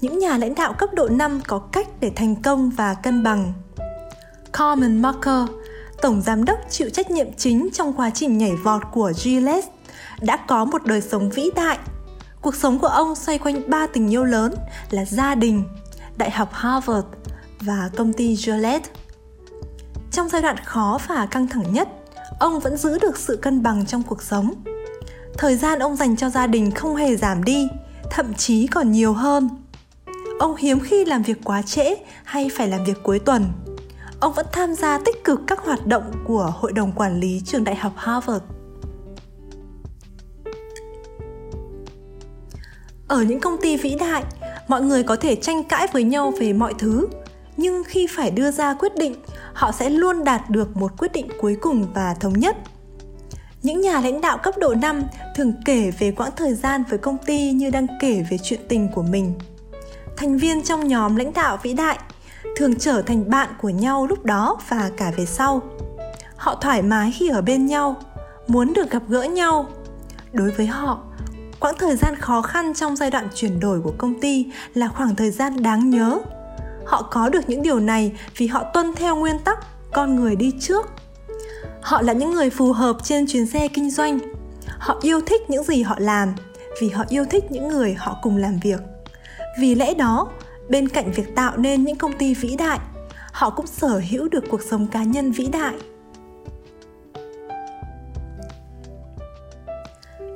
những 0.00 0.18
nhà 0.18 0.38
lãnh 0.38 0.54
đạo 0.54 0.72
cấp 0.72 0.90
độ 0.94 1.08
5 1.08 1.40
có 1.46 1.58
cách 1.58 1.88
để 2.00 2.12
thành 2.16 2.42
công 2.42 2.70
và 2.70 2.94
cân 2.94 3.22
bằng. 3.22 3.52
Carmen 4.52 5.02
Marker, 5.02 5.48
tổng 6.02 6.22
giám 6.22 6.44
đốc 6.44 6.58
chịu 6.70 6.90
trách 6.90 7.10
nhiệm 7.10 7.32
chính 7.36 7.68
trong 7.72 7.92
quá 7.92 8.10
trình 8.10 8.38
nhảy 8.38 8.56
vọt 8.56 8.82
của 8.92 9.12
Gillette, 9.16 9.68
đã 10.20 10.36
có 10.36 10.64
một 10.64 10.86
đời 10.86 11.00
sống 11.00 11.30
vĩ 11.30 11.50
đại. 11.56 11.78
Cuộc 12.40 12.54
sống 12.54 12.78
của 12.78 12.86
ông 12.86 13.14
xoay 13.14 13.38
quanh 13.38 13.70
ba 13.70 13.86
tình 13.86 14.12
yêu 14.12 14.24
lớn 14.24 14.54
là 14.90 15.04
gia 15.04 15.34
đình, 15.34 15.64
Đại 16.16 16.30
học 16.30 16.48
Harvard 16.52 17.06
và 17.60 17.90
công 17.96 18.12
ty 18.12 18.36
Gillette. 18.36 19.01
Trong 20.12 20.28
giai 20.28 20.42
đoạn 20.42 20.56
khó 20.64 20.98
và 21.08 21.26
căng 21.26 21.46
thẳng 21.46 21.72
nhất, 21.72 21.88
ông 22.38 22.60
vẫn 22.60 22.76
giữ 22.76 22.98
được 22.98 23.18
sự 23.18 23.36
cân 23.36 23.62
bằng 23.62 23.86
trong 23.86 24.02
cuộc 24.02 24.22
sống. 24.22 24.54
Thời 25.38 25.56
gian 25.56 25.78
ông 25.78 25.96
dành 25.96 26.16
cho 26.16 26.30
gia 26.30 26.46
đình 26.46 26.70
không 26.70 26.96
hề 26.96 27.16
giảm 27.16 27.44
đi, 27.44 27.68
thậm 28.10 28.34
chí 28.34 28.66
còn 28.66 28.92
nhiều 28.92 29.12
hơn. 29.12 29.48
Ông 30.38 30.56
hiếm 30.56 30.80
khi 30.80 31.04
làm 31.04 31.22
việc 31.22 31.38
quá 31.44 31.62
trễ 31.62 31.94
hay 32.24 32.50
phải 32.56 32.68
làm 32.68 32.84
việc 32.84 33.02
cuối 33.02 33.18
tuần. 33.18 33.44
Ông 34.20 34.32
vẫn 34.32 34.46
tham 34.52 34.74
gia 34.74 34.98
tích 34.98 35.24
cực 35.24 35.40
các 35.46 35.64
hoạt 35.64 35.86
động 35.86 36.12
của 36.26 36.52
Hội 36.56 36.72
đồng 36.72 36.92
Quản 36.92 37.20
lý 37.20 37.42
trường 37.44 37.64
Đại 37.64 37.76
học 37.76 37.92
Harvard. 37.96 38.44
Ở 43.08 43.22
những 43.22 43.40
công 43.40 43.56
ty 43.62 43.76
vĩ 43.76 43.96
đại, 44.00 44.24
mọi 44.68 44.82
người 44.82 45.02
có 45.02 45.16
thể 45.16 45.36
tranh 45.36 45.64
cãi 45.64 45.86
với 45.92 46.04
nhau 46.04 46.32
về 46.38 46.52
mọi 46.52 46.74
thứ, 46.78 47.08
nhưng 47.56 47.84
khi 47.84 48.06
phải 48.06 48.30
đưa 48.30 48.50
ra 48.50 48.74
quyết 48.74 48.96
định 48.96 49.14
họ 49.54 49.72
sẽ 49.72 49.90
luôn 49.90 50.24
đạt 50.24 50.50
được 50.50 50.76
một 50.76 50.92
quyết 50.98 51.12
định 51.12 51.28
cuối 51.40 51.56
cùng 51.60 51.86
và 51.94 52.14
thống 52.20 52.32
nhất. 52.32 52.56
Những 53.62 53.80
nhà 53.80 54.00
lãnh 54.00 54.20
đạo 54.20 54.38
cấp 54.38 54.54
độ 54.58 54.74
5 54.74 55.02
thường 55.36 55.52
kể 55.64 55.90
về 55.98 56.12
quãng 56.12 56.30
thời 56.36 56.54
gian 56.54 56.84
với 56.88 56.98
công 56.98 57.18
ty 57.18 57.52
như 57.52 57.70
đang 57.70 57.86
kể 58.00 58.24
về 58.30 58.38
chuyện 58.42 58.60
tình 58.68 58.88
của 58.94 59.02
mình. 59.02 59.34
Thành 60.16 60.38
viên 60.38 60.62
trong 60.62 60.88
nhóm 60.88 61.16
lãnh 61.16 61.32
đạo 61.32 61.58
vĩ 61.62 61.72
đại 61.72 61.98
thường 62.56 62.74
trở 62.78 63.02
thành 63.02 63.30
bạn 63.30 63.48
của 63.62 63.68
nhau 63.68 64.06
lúc 64.06 64.24
đó 64.24 64.58
và 64.68 64.90
cả 64.96 65.12
về 65.16 65.26
sau. 65.26 65.62
Họ 66.36 66.54
thoải 66.54 66.82
mái 66.82 67.12
khi 67.12 67.28
ở 67.28 67.42
bên 67.42 67.66
nhau, 67.66 67.96
muốn 68.46 68.72
được 68.72 68.90
gặp 68.90 69.02
gỡ 69.08 69.22
nhau. 69.22 69.66
Đối 70.32 70.50
với 70.50 70.66
họ, 70.66 71.02
quãng 71.60 71.74
thời 71.78 71.96
gian 71.96 72.16
khó 72.16 72.42
khăn 72.42 72.74
trong 72.74 72.96
giai 72.96 73.10
đoạn 73.10 73.28
chuyển 73.34 73.60
đổi 73.60 73.80
của 73.80 73.92
công 73.98 74.20
ty 74.20 74.46
là 74.74 74.88
khoảng 74.88 75.16
thời 75.16 75.30
gian 75.30 75.62
đáng 75.62 75.90
nhớ 75.90 76.18
họ 76.86 77.02
có 77.02 77.28
được 77.28 77.48
những 77.48 77.62
điều 77.62 77.80
này 77.80 78.12
vì 78.36 78.46
họ 78.46 78.64
tuân 78.74 78.94
theo 78.96 79.16
nguyên 79.16 79.38
tắc 79.38 79.58
con 79.92 80.16
người 80.16 80.36
đi 80.36 80.52
trước. 80.60 80.90
Họ 81.82 82.02
là 82.02 82.12
những 82.12 82.30
người 82.30 82.50
phù 82.50 82.72
hợp 82.72 82.96
trên 83.04 83.26
chuyến 83.26 83.46
xe 83.46 83.68
kinh 83.68 83.90
doanh. 83.90 84.18
Họ 84.78 84.98
yêu 85.02 85.20
thích 85.20 85.50
những 85.50 85.64
gì 85.64 85.82
họ 85.82 85.94
làm 85.98 86.34
vì 86.80 86.88
họ 86.88 87.04
yêu 87.08 87.24
thích 87.30 87.44
những 87.50 87.68
người 87.68 87.94
họ 87.94 88.18
cùng 88.22 88.36
làm 88.36 88.58
việc. 88.62 88.80
Vì 89.60 89.74
lẽ 89.74 89.94
đó, 89.94 90.28
bên 90.68 90.88
cạnh 90.88 91.12
việc 91.12 91.34
tạo 91.34 91.56
nên 91.56 91.84
những 91.84 91.96
công 91.96 92.12
ty 92.18 92.34
vĩ 92.34 92.56
đại, 92.56 92.78
họ 93.32 93.50
cũng 93.50 93.66
sở 93.66 94.02
hữu 94.10 94.28
được 94.28 94.44
cuộc 94.50 94.62
sống 94.62 94.86
cá 94.86 95.02
nhân 95.02 95.32
vĩ 95.32 95.46
đại. 95.46 95.74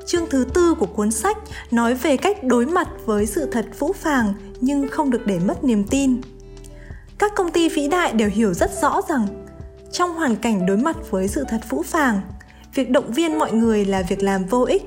Chương 0.07 0.27
thứ 0.31 0.47
tư 0.55 0.75
của 0.75 0.87
cuốn 0.87 1.11
sách 1.11 1.37
nói 1.71 1.95
về 1.95 2.17
cách 2.17 2.45
đối 2.45 2.67
mặt 2.67 2.89
với 3.05 3.27
sự 3.27 3.49
thật 3.53 3.67
phũ 3.79 3.93
phàng 3.93 4.35
nhưng 4.61 4.89
không 4.89 5.11
được 5.11 5.27
để 5.27 5.39
mất 5.39 5.65
niềm 5.65 5.85
tin 5.85 6.21
các 7.19 7.33
công 7.35 7.53
ty 7.53 7.69
vĩ 7.69 7.89
đại 7.89 8.13
đều 8.13 8.29
hiểu 8.29 8.55
rất 8.55 8.71
rõ 8.83 9.01
rằng 9.09 9.27
trong 9.93 10.15
hoàn 10.15 10.37
cảnh 10.37 10.67
đối 10.67 10.77
mặt 10.77 10.97
với 11.11 11.29
sự 11.29 11.45
thật 11.49 11.61
phũ 11.69 11.83
phàng 11.83 12.21
việc 12.75 12.91
động 12.91 13.13
viên 13.13 13.39
mọi 13.39 13.53
người 13.53 13.85
là 13.85 14.03
việc 14.03 14.23
làm 14.23 14.45
vô 14.45 14.65
ích 14.65 14.83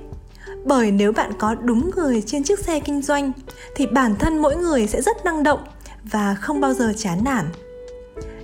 bởi 0.65 0.91
nếu 0.91 1.12
bạn 1.12 1.31
có 1.39 1.55
đúng 1.55 1.91
người 1.95 2.21
trên 2.21 2.43
chiếc 2.43 2.59
xe 2.59 2.79
kinh 2.79 3.01
doanh 3.01 3.31
thì 3.75 3.88
bản 3.88 4.15
thân 4.15 4.38
mỗi 4.38 4.55
người 4.55 4.88
sẽ 4.88 5.01
rất 5.01 5.25
năng 5.25 5.43
động 5.43 5.59
và 6.03 6.36
không 6.36 6.62
bao 6.62 6.74
giờ 6.74 6.93
chán 6.98 7.24
nản. 7.24 7.45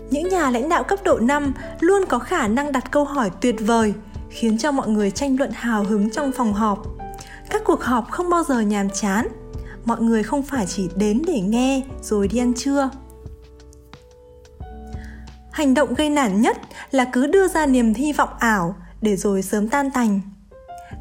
Những 0.10 0.30
nhà 0.30 0.50
lãnh 0.50 0.70
đạo 0.70 0.84
cấp 0.84 1.00
độ 1.04 1.20
5 1.20 1.54
luôn 1.80 2.06
có 2.06 2.20
khả 2.20 2.48
năng 2.48 2.72
đặt 2.72 2.92
câu 2.92 3.06
hỏi 3.06 3.32
tuyệt 3.42 3.56
vời, 3.60 3.94
khiến 4.30 4.58
cho 4.58 4.72
mọi 4.72 4.88
người 4.88 5.12
tranh 5.12 5.38
luận 5.40 5.52
hào 5.54 5.84
hứng 5.84 6.10
trong 6.10 6.32
phòng 6.32 6.54
họp. 6.54 6.88
Các 7.50 7.62
cuộc 7.66 7.82
họp 7.82 8.12
không 8.12 8.30
bao 8.30 8.44
giờ 8.44 8.60
nhàm 8.60 8.90
chán, 8.90 9.28
mọi 9.86 10.02
người 10.02 10.24
không 10.24 10.44
phải 10.44 10.66
chỉ 10.66 10.90
đến 10.96 11.22
để 11.28 11.40
nghe 11.40 11.82
rồi 12.02 12.28
đi 12.28 12.38
ăn 12.38 12.54
trưa. 12.54 12.90
Hành 15.56 15.74
động 15.74 15.94
gây 15.94 16.10
nản 16.10 16.42
nhất 16.42 16.58
là 16.92 17.06
cứ 17.06 17.28
đưa 17.28 17.48
ra 17.48 17.66
niềm 17.66 17.94
hy 17.94 18.14
vọng 18.14 18.30
ảo 18.40 18.76
để 19.02 19.16
rồi 19.16 19.42
sớm 19.42 19.70
tan 19.70 19.92
tành. 19.92 20.22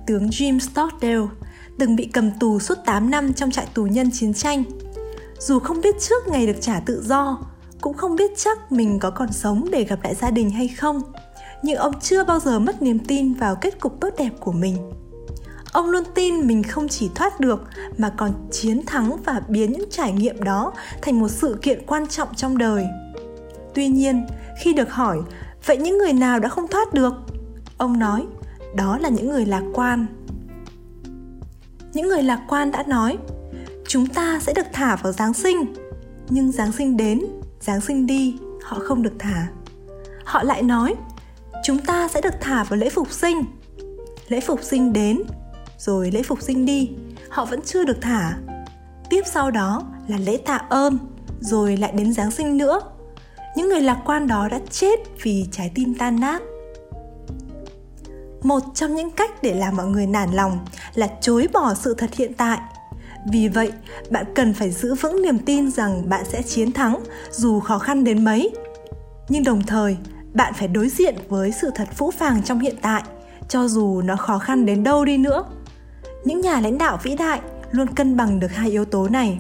Tướng 0.06 0.28
Jim 0.28 0.58
Stockdale 0.58 1.26
từng 1.78 1.96
bị 1.96 2.10
cầm 2.12 2.30
tù 2.38 2.58
suốt 2.58 2.78
8 2.86 3.10
năm 3.10 3.32
trong 3.32 3.50
trại 3.50 3.66
tù 3.74 3.84
nhân 3.84 4.10
chiến 4.12 4.34
tranh. 4.34 4.64
Dù 5.38 5.58
không 5.58 5.80
biết 5.80 5.94
trước 6.00 6.28
ngày 6.28 6.46
được 6.46 6.56
trả 6.60 6.80
tự 6.80 7.02
do, 7.06 7.38
cũng 7.80 7.96
không 7.96 8.16
biết 8.16 8.30
chắc 8.36 8.72
mình 8.72 8.98
có 8.98 9.10
còn 9.10 9.32
sống 9.32 9.68
để 9.70 9.84
gặp 9.84 9.98
lại 10.02 10.14
gia 10.14 10.30
đình 10.30 10.50
hay 10.50 10.68
không, 10.68 11.02
nhưng 11.62 11.76
ông 11.76 12.00
chưa 12.00 12.24
bao 12.24 12.40
giờ 12.40 12.58
mất 12.58 12.82
niềm 12.82 12.98
tin 12.98 13.34
vào 13.34 13.56
kết 13.56 13.80
cục 13.80 14.00
tốt 14.00 14.10
đẹp 14.18 14.30
của 14.40 14.52
mình. 14.52 14.76
Ông 15.72 15.90
luôn 15.90 16.04
tin 16.14 16.46
mình 16.46 16.62
không 16.62 16.88
chỉ 16.88 17.10
thoát 17.14 17.40
được 17.40 17.64
mà 17.98 18.12
còn 18.16 18.32
chiến 18.50 18.86
thắng 18.86 19.16
và 19.24 19.40
biến 19.48 19.72
những 19.72 19.90
trải 19.90 20.12
nghiệm 20.12 20.42
đó 20.42 20.72
thành 21.02 21.20
một 21.20 21.28
sự 21.28 21.58
kiện 21.62 21.86
quan 21.86 22.06
trọng 22.06 22.34
trong 22.34 22.58
đời. 22.58 22.86
Tuy 23.74 23.88
nhiên, 23.88 24.26
khi 24.60 24.72
được 24.72 24.90
hỏi, 24.90 25.18
vậy 25.66 25.76
những 25.76 25.98
người 25.98 26.12
nào 26.12 26.38
đã 26.40 26.48
không 26.48 26.68
thoát 26.68 26.94
được? 26.94 27.14
Ông 27.78 27.98
nói, 27.98 28.26
đó 28.74 28.98
là 28.98 29.08
những 29.08 29.30
người 29.30 29.46
lạc 29.46 29.62
quan. 29.74 30.06
Những 31.92 32.08
người 32.08 32.22
lạc 32.22 32.40
quan 32.48 32.70
đã 32.70 32.82
nói, 32.86 33.18
chúng 33.88 34.06
ta 34.06 34.40
sẽ 34.40 34.52
được 34.52 34.66
thả 34.72 34.96
vào 34.96 35.12
Giáng 35.12 35.34
sinh, 35.34 35.74
nhưng 36.28 36.52
Giáng 36.52 36.72
sinh 36.72 36.96
đến, 36.96 37.20
Giáng 37.60 37.80
sinh 37.80 38.06
đi, 38.06 38.36
họ 38.62 38.78
không 38.78 39.02
được 39.02 39.14
thả. 39.18 39.46
Họ 40.24 40.42
lại 40.42 40.62
nói, 40.62 40.94
chúng 41.64 41.78
ta 41.78 42.08
sẽ 42.08 42.20
được 42.20 42.34
thả 42.40 42.64
vào 42.64 42.78
lễ 42.78 42.90
phục 42.90 43.12
sinh. 43.12 43.44
Lễ 44.28 44.40
phục 44.40 44.62
sinh 44.62 44.92
đến, 44.92 45.22
rồi 45.78 46.10
lễ 46.10 46.22
phục 46.22 46.42
sinh 46.42 46.66
đi, 46.66 46.90
họ 47.28 47.44
vẫn 47.44 47.60
chưa 47.62 47.84
được 47.84 47.98
thả. 48.00 48.36
Tiếp 49.10 49.22
sau 49.32 49.50
đó 49.50 49.82
là 50.08 50.18
lễ 50.18 50.36
tạ 50.36 50.56
ơn, 50.56 50.98
rồi 51.40 51.76
lại 51.76 51.92
đến 51.92 52.12
Giáng 52.12 52.30
sinh 52.30 52.56
nữa. 52.56 52.80
Những 53.56 53.68
người 53.68 53.80
lạc 53.80 53.98
quan 54.04 54.26
đó 54.26 54.48
đã 54.48 54.60
chết 54.70 55.00
vì 55.22 55.46
trái 55.50 55.70
tim 55.74 55.94
tan 55.94 56.20
nát. 56.20 56.42
Một 58.42 58.62
trong 58.74 58.94
những 58.94 59.10
cách 59.10 59.42
để 59.42 59.54
làm 59.54 59.76
mọi 59.76 59.86
người 59.86 60.06
nản 60.06 60.32
lòng 60.32 60.58
là 60.94 61.08
chối 61.20 61.48
bỏ 61.52 61.74
sự 61.74 61.94
thật 61.98 62.14
hiện 62.14 62.34
tại. 62.34 62.58
Vì 63.32 63.48
vậy, 63.48 63.72
bạn 64.10 64.24
cần 64.34 64.54
phải 64.54 64.70
giữ 64.70 64.94
vững 64.94 65.22
niềm 65.22 65.38
tin 65.38 65.70
rằng 65.70 66.08
bạn 66.08 66.24
sẽ 66.28 66.42
chiến 66.42 66.72
thắng 66.72 67.00
dù 67.30 67.60
khó 67.60 67.78
khăn 67.78 68.04
đến 68.04 68.24
mấy. 68.24 68.50
Nhưng 69.28 69.44
đồng 69.44 69.62
thời, 69.62 69.96
bạn 70.32 70.52
phải 70.56 70.68
đối 70.68 70.88
diện 70.88 71.14
với 71.28 71.52
sự 71.52 71.70
thật 71.74 71.88
phũ 71.94 72.10
phàng 72.10 72.42
trong 72.42 72.60
hiện 72.60 72.76
tại, 72.82 73.02
cho 73.48 73.68
dù 73.68 74.02
nó 74.02 74.16
khó 74.16 74.38
khăn 74.38 74.66
đến 74.66 74.84
đâu 74.84 75.04
đi 75.04 75.18
nữa. 75.18 75.44
Những 76.24 76.40
nhà 76.40 76.60
lãnh 76.60 76.78
đạo 76.78 76.98
vĩ 77.02 77.16
đại 77.16 77.40
luôn 77.70 77.86
cân 77.94 78.16
bằng 78.16 78.40
được 78.40 78.52
hai 78.52 78.70
yếu 78.70 78.84
tố 78.84 79.08
này. 79.08 79.38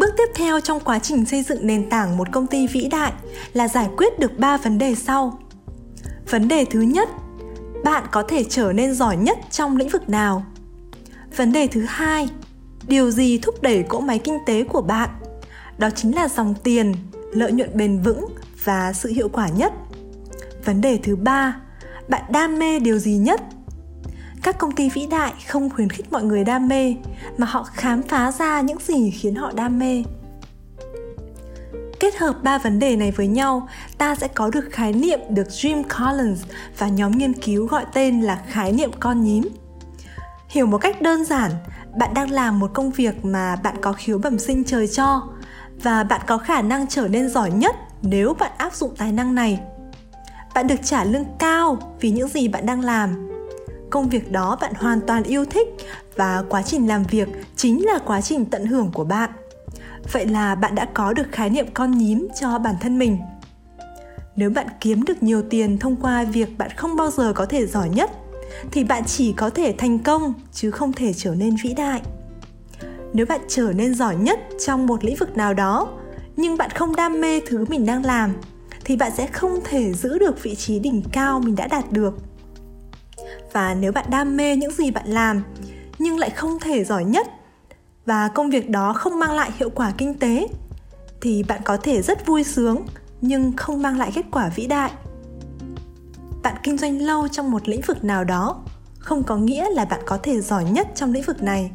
Bước 0.00 0.14
tiếp 0.16 0.28
theo 0.34 0.60
trong 0.60 0.80
quá 0.80 0.98
trình 0.98 1.26
xây 1.26 1.42
dựng 1.42 1.66
nền 1.66 1.90
tảng 1.90 2.16
một 2.16 2.32
công 2.32 2.46
ty 2.46 2.66
vĩ 2.66 2.88
đại 2.90 3.12
là 3.52 3.68
giải 3.68 3.88
quyết 3.96 4.18
được 4.18 4.38
ba 4.38 4.56
vấn 4.56 4.78
đề 4.78 4.94
sau. 4.94 5.38
Vấn 6.30 6.48
đề 6.48 6.64
thứ 6.64 6.80
nhất, 6.80 7.08
bạn 7.84 8.04
có 8.10 8.22
thể 8.22 8.44
trở 8.44 8.72
nên 8.72 8.94
giỏi 8.94 9.16
nhất 9.16 9.38
trong 9.50 9.76
lĩnh 9.76 9.88
vực 9.88 10.08
nào? 10.08 10.44
Vấn 11.36 11.52
đề 11.52 11.66
thứ 11.66 11.84
hai, 11.88 12.28
điều 12.88 13.10
gì 13.10 13.38
thúc 13.38 13.62
đẩy 13.62 13.82
cỗ 13.82 14.00
máy 14.00 14.18
kinh 14.18 14.38
tế 14.46 14.64
của 14.64 14.82
bạn? 14.82 15.10
Đó 15.78 15.90
chính 15.90 16.14
là 16.14 16.28
dòng 16.28 16.54
tiền, 16.62 16.94
lợi 17.32 17.52
nhuận 17.52 17.76
bền 17.76 18.02
vững 18.02 18.26
và 18.64 18.92
sự 18.92 19.08
hiệu 19.08 19.28
quả 19.28 19.48
nhất. 19.48 19.72
Vấn 20.64 20.80
đề 20.80 20.98
thứ 21.02 21.16
ba, 21.16 21.56
bạn 22.08 22.22
đam 22.30 22.58
mê 22.58 22.78
điều 22.78 22.98
gì 22.98 23.12
nhất? 23.12 23.40
Các 24.42 24.58
công 24.58 24.72
ty 24.72 24.90
vĩ 24.90 25.06
đại 25.06 25.32
không 25.48 25.70
khuyến 25.70 25.90
khích 25.90 26.12
mọi 26.12 26.22
người 26.22 26.44
đam 26.44 26.68
mê 26.68 26.94
mà 27.38 27.46
họ 27.46 27.62
khám 27.62 28.02
phá 28.02 28.32
ra 28.32 28.60
những 28.60 28.78
gì 28.78 29.10
khiến 29.10 29.34
họ 29.34 29.52
đam 29.52 29.78
mê 29.78 30.02
Kết 32.00 32.16
hợp 32.16 32.42
ba 32.42 32.58
vấn 32.58 32.78
đề 32.78 32.96
này 32.96 33.10
với 33.10 33.26
nhau, 33.26 33.68
ta 33.98 34.14
sẽ 34.14 34.28
có 34.28 34.50
được 34.50 34.68
khái 34.70 34.92
niệm 34.92 35.20
được 35.28 35.48
Jim 35.48 35.82
Collins 35.82 36.42
và 36.78 36.88
nhóm 36.88 37.12
nghiên 37.12 37.32
cứu 37.32 37.66
gọi 37.66 37.84
tên 37.92 38.20
là 38.20 38.42
khái 38.48 38.72
niệm 38.72 38.90
con 39.00 39.24
nhím. 39.24 39.48
Hiểu 40.48 40.66
một 40.66 40.78
cách 40.78 41.02
đơn 41.02 41.24
giản, 41.24 41.50
bạn 41.98 42.14
đang 42.14 42.30
làm 42.30 42.58
một 42.58 42.70
công 42.74 42.90
việc 42.90 43.24
mà 43.24 43.56
bạn 43.56 43.74
có 43.80 43.92
khiếu 43.92 44.18
bẩm 44.18 44.38
sinh 44.38 44.64
trời 44.64 44.86
cho 44.86 45.22
và 45.82 46.04
bạn 46.04 46.20
có 46.26 46.38
khả 46.38 46.62
năng 46.62 46.86
trở 46.86 47.08
nên 47.08 47.28
giỏi 47.28 47.50
nhất 47.50 47.76
nếu 48.02 48.34
bạn 48.34 48.52
áp 48.56 48.74
dụng 48.74 48.94
tài 48.96 49.12
năng 49.12 49.34
này. 49.34 49.60
Bạn 50.54 50.66
được 50.66 50.80
trả 50.84 51.04
lương 51.04 51.24
cao 51.38 51.78
vì 52.00 52.10
những 52.10 52.28
gì 52.28 52.48
bạn 52.48 52.66
đang 52.66 52.80
làm. 52.80 53.29
Công 53.90 54.08
việc 54.08 54.32
đó 54.32 54.58
bạn 54.60 54.72
hoàn 54.74 55.00
toàn 55.00 55.22
yêu 55.22 55.44
thích 55.44 55.68
và 56.16 56.44
quá 56.48 56.62
trình 56.62 56.88
làm 56.88 57.02
việc 57.02 57.28
chính 57.56 57.86
là 57.86 57.98
quá 58.06 58.20
trình 58.20 58.44
tận 58.44 58.66
hưởng 58.66 58.90
của 58.94 59.04
bạn. 59.04 59.30
Vậy 60.12 60.26
là 60.26 60.54
bạn 60.54 60.74
đã 60.74 60.86
có 60.94 61.12
được 61.12 61.26
khái 61.32 61.50
niệm 61.50 61.66
con 61.74 61.98
nhím 61.98 62.28
cho 62.40 62.58
bản 62.58 62.74
thân 62.80 62.98
mình. 62.98 63.18
Nếu 64.36 64.50
bạn 64.50 64.66
kiếm 64.80 65.04
được 65.04 65.22
nhiều 65.22 65.42
tiền 65.50 65.78
thông 65.78 65.96
qua 65.96 66.24
việc 66.24 66.58
bạn 66.58 66.70
không 66.76 66.96
bao 66.96 67.10
giờ 67.10 67.32
có 67.32 67.46
thể 67.46 67.66
giỏi 67.66 67.88
nhất, 67.88 68.10
thì 68.72 68.84
bạn 68.84 69.04
chỉ 69.04 69.32
có 69.32 69.50
thể 69.50 69.74
thành 69.78 69.98
công 69.98 70.34
chứ 70.52 70.70
không 70.70 70.92
thể 70.92 71.12
trở 71.12 71.34
nên 71.34 71.56
vĩ 71.62 71.74
đại. 71.74 72.02
Nếu 73.12 73.26
bạn 73.26 73.40
trở 73.48 73.72
nên 73.72 73.94
giỏi 73.94 74.16
nhất 74.16 74.40
trong 74.66 74.86
một 74.86 75.04
lĩnh 75.04 75.16
vực 75.16 75.36
nào 75.36 75.54
đó, 75.54 75.88
nhưng 76.36 76.56
bạn 76.56 76.70
không 76.70 76.96
đam 76.96 77.20
mê 77.20 77.40
thứ 77.46 77.64
mình 77.68 77.86
đang 77.86 78.04
làm, 78.04 78.32
thì 78.84 78.96
bạn 78.96 79.12
sẽ 79.16 79.26
không 79.26 79.60
thể 79.64 79.92
giữ 79.92 80.18
được 80.18 80.42
vị 80.42 80.54
trí 80.54 80.78
đỉnh 80.78 81.02
cao 81.12 81.40
mình 81.40 81.56
đã 81.56 81.66
đạt 81.66 81.92
được 81.92 82.14
và 83.52 83.74
nếu 83.74 83.92
bạn 83.92 84.06
đam 84.10 84.36
mê 84.36 84.56
những 84.56 84.72
gì 84.72 84.90
bạn 84.90 85.06
làm, 85.06 85.42
nhưng 85.98 86.18
lại 86.18 86.30
không 86.30 86.58
thể 86.60 86.84
giỏi 86.84 87.04
nhất, 87.04 87.26
và 88.06 88.28
công 88.28 88.50
việc 88.50 88.70
đó 88.70 88.92
không 88.92 89.18
mang 89.18 89.32
lại 89.32 89.50
hiệu 89.56 89.70
quả 89.70 89.92
kinh 89.98 90.18
tế, 90.18 90.48
thì 91.20 91.42
bạn 91.42 91.60
có 91.64 91.76
thể 91.76 92.02
rất 92.02 92.26
vui 92.26 92.44
sướng, 92.44 92.86
nhưng 93.20 93.52
không 93.56 93.82
mang 93.82 93.98
lại 93.98 94.12
kết 94.14 94.24
quả 94.30 94.50
vĩ 94.54 94.66
đại. 94.66 94.90
Bạn 96.42 96.54
kinh 96.62 96.78
doanh 96.78 97.02
lâu 97.02 97.28
trong 97.28 97.50
một 97.50 97.68
lĩnh 97.68 97.80
vực 97.86 98.04
nào 98.04 98.24
đó, 98.24 98.62
không 98.98 99.22
có 99.22 99.36
nghĩa 99.36 99.70
là 99.70 99.84
bạn 99.84 100.00
có 100.06 100.18
thể 100.22 100.40
giỏi 100.40 100.64
nhất 100.64 100.88
trong 100.94 101.12
lĩnh 101.12 101.22
vực 101.22 101.42
này. 101.42 101.70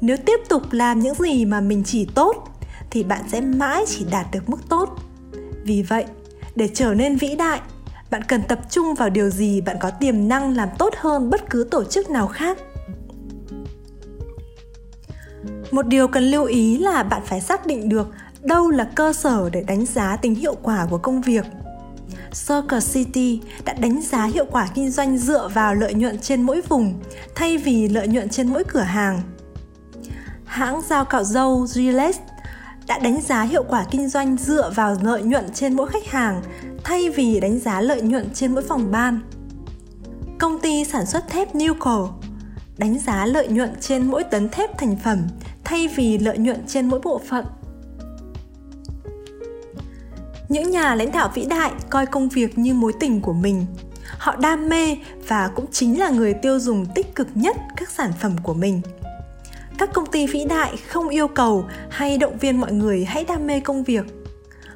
Nếu 0.00 0.16
tiếp 0.26 0.40
tục 0.48 0.62
làm 0.70 1.00
những 1.00 1.14
gì 1.14 1.44
mà 1.44 1.60
mình 1.60 1.82
chỉ 1.86 2.08
tốt, 2.14 2.48
thì 2.90 3.02
bạn 3.02 3.22
sẽ 3.28 3.40
mãi 3.40 3.84
chỉ 3.88 4.06
đạt 4.10 4.26
được 4.32 4.48
mức 4.48 4.68
tốt. 4.68 4.96
Vì 5.62 5.82
vậy, 5.82 6.04
để 6.54 6.68
trở 6.74 6.94
nên 6.94 7.16
vĩ 7.16 7.36
đại 7.36 7.60
bạn 8.14 8.22
cần 8.22 8.42
tập 8.42 8.58
trung 8.70 8.94
vào 8.94 9.10
điều 9.10 9.30
gì? 9.30 9.60
Bạn 9.60 9.76
có 9.80 9.90
tiềm 9.90 10.28
năng 10.28 10.56
làm 10.56 10.68
tốt 10.78 10.94
hơn 10.98 11.30
bất 11.30 11.50
cứ 11.50 11.68
tổ 11.70 11.84
chức 11.84 12.10
nào 12.10 12.26
khác? 12.26 12.58
Một 15.70 15.86
điều 15.86 16.08
cần 16.08 16.24
lưu 16.24 16.44
ý 16.44 16.78
là 16.78 17.02
bạn 17.02 17.22
phải 17.24 17.40
xác 17.40 17.66
định 17.66 17.88
được 17.88 18.08
đâu 18.42 18.70
là 18.70 18.88
cơ 18.94 19.12
sở 19.12 19.50
để 19.52 19.64
đánh 19.66 19.86
giá 19.86 20.16
tính 20.16 20.34
hiệu 20.34 20.54
quả 20.62 20.86
của 20.90 20.98
công 20.98 21.20
việc. 21.20 21.44
Circle 22.48 22.80
City 22.92 23.40
đã 23.64 23.72
đánh 23.72 24.02
giá 24.02 24.24
hiệu 24.24 24.46
quả 24.50 24.68
kinh 24.74 24.90
doanh 24.90 25.18
dựa 25.18 25.48
vào 25.54 25.74
lợi 25.74 25.94
nhuận 25.94 26.18
trên 26.18 26.42
mỗi 26.42 26.60
vùng, 26.60 26.94
thay 27.34 27.58
vì 27.58 27.88
lợi 27.88 28.08
nhuận 28.08 28.28
trên 28.28 28.48
mỗi 28.48 28.64
cửa 28.64 28.80
hàng. 28.80 29.20
Hãng 30.44 30.80
giao 30.88 31.04
cạo 31.04 31.24
dâu 31.24 31.66
Gillette 31.66 32.24
đã 32.86 32.98
đánh 32.98 33.20
giá 33.20 33.42
hiệu 33.42 33.64
quả 33.68 33.84
kinh 33.90 34.08
doanh 34.08 34.36
dựa 34.36 34.70
vào 34.74 34.96
lợi 35.02 35.22
nhuận 35.22 35.52
trên 35.54 35.74
mỗi 35.74 35.88
khách 35.88 36.06
hàng 36.06 36.42
thay 36.84 37.10
vì 37.10 37.40
đánh 37.40 37.58
giá 37.58 37.80
lợi 37.80 38.02
nhuận 38.02 38.30
trên 38.34 38.54
mỗi 38.54 38.62
phòng 38.62 38.90
ban. 38.90 39.20
Công 40.38 40.60
ty 40.60 40.84
sản 40.84 41.06
xuất 41.06 41.28
thép 41.28 41.54
Nucor 41.54 42.10
đánh 42.78 42.98
giá 42.98 43.26
lợi 43.26 43.48
nhuận 43.48 43.70
trên 43.80 44.10
mỗi 44.10 44.24
tấn 44.24 44.48
thép 44.48 44.78
thành 44.78 44.96
phẩm 45.04 45.18
thay 45.64 45.88
vì 45.88 46.18
lợi 46.18 46.38
nhuận 46.38 46.66
trên 46.66 46.88
mỗi 46.88 47.00
bộ 47.00 47.20
phận. 47.28 47.44
Những 50.48 50.70
nhà 50.70 50.94
lãnh 50.94 51.12
đạo 51.12 51.30
vĩ 51.34 51.44
đại 51.44 51.72
coi 51.90 52.06
công 52.06 52.28
việc 52.28 52.58
như 52.58 52.74
mối 52.74 52.92
tình 53.00 53.20
của 53.20 53.32
mình. 53.32 53.66
Họ 54.18 54.36
đam 54.36 54.68
mê 54.68 54.96
và 55.28 55.50
cũng 55.54 55.66
chính 55.72 56.00
là 56.00 56.10
người 56.10 56.34
tiêu 56.34 56.58
dùng 56.58 56.86
tích 56.94 57.14
cực 57.14 57.28
nhất 57.34 57.56
các 57.76 57.90
sản 57.90 58.12
phẩm 58.20 58.36
của 58.42 58.54
mình. 58.54 58.80
Các 59.78 59.92
công 59.92 60.06
ty 60.06 60.26
vĩ 60.26 60.44
đại 60.44 60.76
không 60.88 61.08
yêu 61.08 61.28
cầu 61.28 61.64
hay 61.90 62.18
động 62.18 62.38
viên 62.38 62.60
mọi 62.60 62.72
người 62.72 63.04
hãy 63.04 63.24
đam 63.24 63.46
mê 63.46 63.60
công 63.60 63.84
việc. 63.84 64.04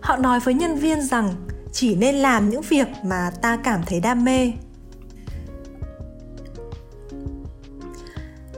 Họ 0.01 0.17
nói 0.17 0.41
với 0.41 0.55
nhân 0.55 0.77
viên 0.77 1.03
rằng 1.03 1.35
chỉ 1.81 1.95
nên 1.95 2.15
làm 2.15 2.51
những 2.51 2.63
việc 2.63 2.87
mà 3.05 3.31
ta 3.43 3.57
cảm 3.65 3.83
thấy 3.87 4.01
đam 4.01 4.25
mê. 4.25 4.53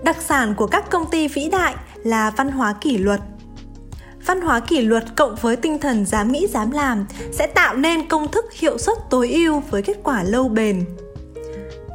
Đặc 0.02 0.16
sản 0.20 0.54
của 0.54 0.66
các 0.66 0.90
công 0.90 1.10
ty 1.10 1.28
vĩ 1.28 1.48
đại 1.52 1.74
là 2.04 2.30
văn 2.30 2.50
hóa 2.50 2.74
kỷ 2.80 2.98
luật. 2.98 3.20
Văn 4.26 4.40
hóa 4.40 4.60
kỷ 4.60 4.80
luật 4.80 5.04
cộng 5.16 5.34
với 5.40 5.56
tinh 5.56 5.78
thần 5.78 6.06
dám 6.06 6.32
nghĩ, 6.32 6.46
dám 6.46 6.70
làm 6.70 7.06
sẽ 7.32 7.46
tạo 7.46 7.76
nên 7.76 8.08
công 8.08 8.30
thức 8.30 8.44
hiệu 8.52 8.78
suất 8.78 8.98
tối 9.10 9.30
ưu 9.30 9.60
với 9.70 9.82
kết 9.82 9.96
quả 10.02 10.22
lâu 10.22 10.48
bền. 10.48 10.84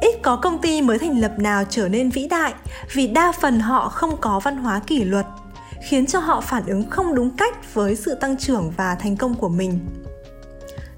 Ít 0.00 0.22
có 0.22 0.36
công 0.36 0.58
ty 0.58 0.82
mới 0.82 0.98
thành 0.98 1.20
lập 1.20 1.38
nào 1.38 1.64
trở 1.70 1.88
nên 1.88 2.10
vĩ 2.10 2.28
đại 2.28 2.54
vì 2.92 3.06
đa 3.06 3.32
phần 3.32 3.60
họ 3.60 3.88
không 3.88 4.16
có 4.20 4.40
văn 4.40 4.56
hóa 4.56 4.80
kỷ 4.86 5.04
luật, 5.04 5.26
khiến 5.88 6.06
cho 6.06 6.18
họ 6.18 6.40
phản 6.40 6.66
ứng 6.66 6.90
không 6.90 7.14
đúng 7.14 7.36
cách 7.36 7.74
với 7.74 7.96
sự 7.96 8.14
tăng 8.14 8.36
trưởng 8.36 8.72
và 8.76 8.94
thành 8.94 9.16
công 9.16 9.34
của 9.34 9.48
mình 9.48 9.78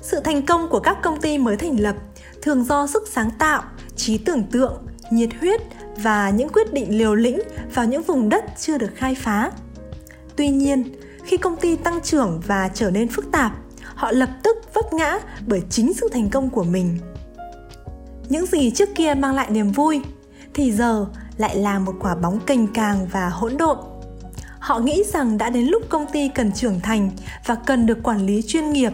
sự 0.01 0.21
thành 0.21 0.47
công 0.47 0.69
của 0.69 0.81
các 0.81 0.99
công 1.03 1.21
ty 1.21 1.39
mới 1.39 1.57
thành 1.57 1.81
lập 1.81 1.97
thường 2.43 2.65
do 2.65 2.87
sức 2.87 3.09
sáng 3.13 3.31
tạo, 3.39 3.63
trí 3.97 4.19
tưởng 4.19 4.43
tượng, 4.43 4.87
nhiệt 5.11 5.29
huyết 5.41 5.61
và 5.97 6.31
những 6.31 6.49
quyết 6.49 6.73
định 6.73 6.99
liều 6.99 7.15
lĩnh 7.15 7.41
vào 7.75 7.87
những 7.87 8.03
vùng 8.03 8.29
đất 8.29 8.45
chưa 8.59 8.79
được 8.79 8.91
khai 8.95 9.15
phá. 9.15 9.51
Tuy 10.37 10.49
nhiên, 10.49 10.85
khi 11.25 11.37
công 11.37 11.57
ty 11.57 11.77
tăng 11.77 12.01
trưởng 12.01 12.41
và 12.47 12.71
trở 12.75 12.91
nên 12.91 13.09
phức 13.09 13.31
tạp, 13.33 13.53
họ 13.95 14.13
lập 14.13 14.31
tức 14.43 14.57
vấp 14.75 14.93
ngã 14.93 15.19
bởi 15.47 15.63
chính 15.71 15.93
sự 15.95 16.09
thành 16.13 16.29
công 16.31 16.51
của 16.51 16.65
mình. 16.65 16.99
Những 18.29 18.47
gì 18.47 18.71
trước 18.71 18.89
kia 18.95 19.15
mang 19.15 19.35
lại 19.35 19.51
niềm 19.51 19.73
vui 19.73 20.01
thì 20.55 20.73
giờ 20.73 21.07
lại 21.37 21.57
là 21.57 21.79
một 21.79 21.95
quả 22.01 22.15
bóng 22.15 22.41
cành 22.41 22.67
càng 22.75 23.07
và 23.13 23.29
hỗn 23.29 23.57
độn. 23.57 23.79
Họ 24.59 24.79
nghĩ 24.79 25.05
rằng 25.13 25.39
đã 25.39 25.51
đến 25.51 25.67
lúc 25.67 25.83
công 25.89 26.07
ty 26.07 26.29
cần 26.29 26.53
trưởng 26.53 26.81
thành 26.81 27.11
và 27.47 27.55
cần 27.55 27.87
được 27.87 28.03
quản 28.03 28.27
lý 28.27 28.43
chuyên 28.43 28.73
nghiệp 28.73 28.93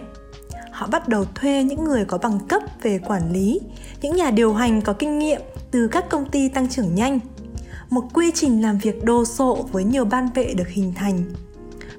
họ 0.75 0.87
bắt 0.87 1.09
đầu 1.09 1.25
thuê 1.35 1.63
những 1.63 1.85
người 1.85 2.05
có 2.05 2.19
bằng 2.19 2.39
cấp 2.49 2.63
về 2.83 2.99
quản 2.99 3.33
lý, 3.33 3.61
những 4.03 4.17
nhà 4.17 4.31
điều 4.31 4.55
hành 4.55 4.83
có 4.83 4.93
kinh 4.93 5.19
nghiệm 5.19 5.41
từ 5.71 5.89
các 5.89 6.09
công 6.11 6.31
ty 6.31 6.49
tăng 6.49 6.69
trưởng 6.69 6.95
nhanh. 6.95 7.21
Một 7.91 8.05
quy 8.15 8.31
trình 8.35 8.63
làm 8.63 8.79
việc 8.79 9.05
đồ 9.05 9.25
sộ 9.25 9.69
với 9.73 9.85
nhiều 9.85 10.05
ban 10.05 10.29
vệ 10.35 10.55
được 10.55 10.69
hình 10.69 10.93
thành. 10.97 11.25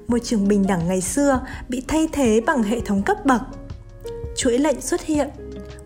Môi 0.08 0.20
trường 0.20 0.48
bình 0.48 0.66
đẳng 0.66 0.88
ngày 0.88 1.00
xưa 1.00 1.40
bị 1.68 1.82
thay 1.88 2.08
thế 2.12 2.40
bằng 2.46 2.62
hệ 2.62 2.80
thống 2.80 3.02
cấp 3.02 3.26
bậc. 3.26 3.42
Chuỗi 4.36 4.58
lệnh 4.58 4.80
xuất 4.80 5.04
hiện, 5.04 5.28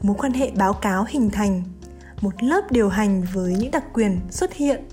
mối 0.02 0.16
quan 0.18 0.32
hệ 0.32 0.50
báo 0.50 0.72
cáo 0.72 1.04
hình 1.08 1.30
thành, 1.30 1.62
một 2.20 2.42
lớp 2.42 2.72
điều 2.72 2.88
hành 2.88 3.22
với 3.34 3.54
những 3.54 3.70
đặc 3.70 3.84
quyền 3.92 4.20
xuất 4.30 4.52
hiện. 4.52 4.84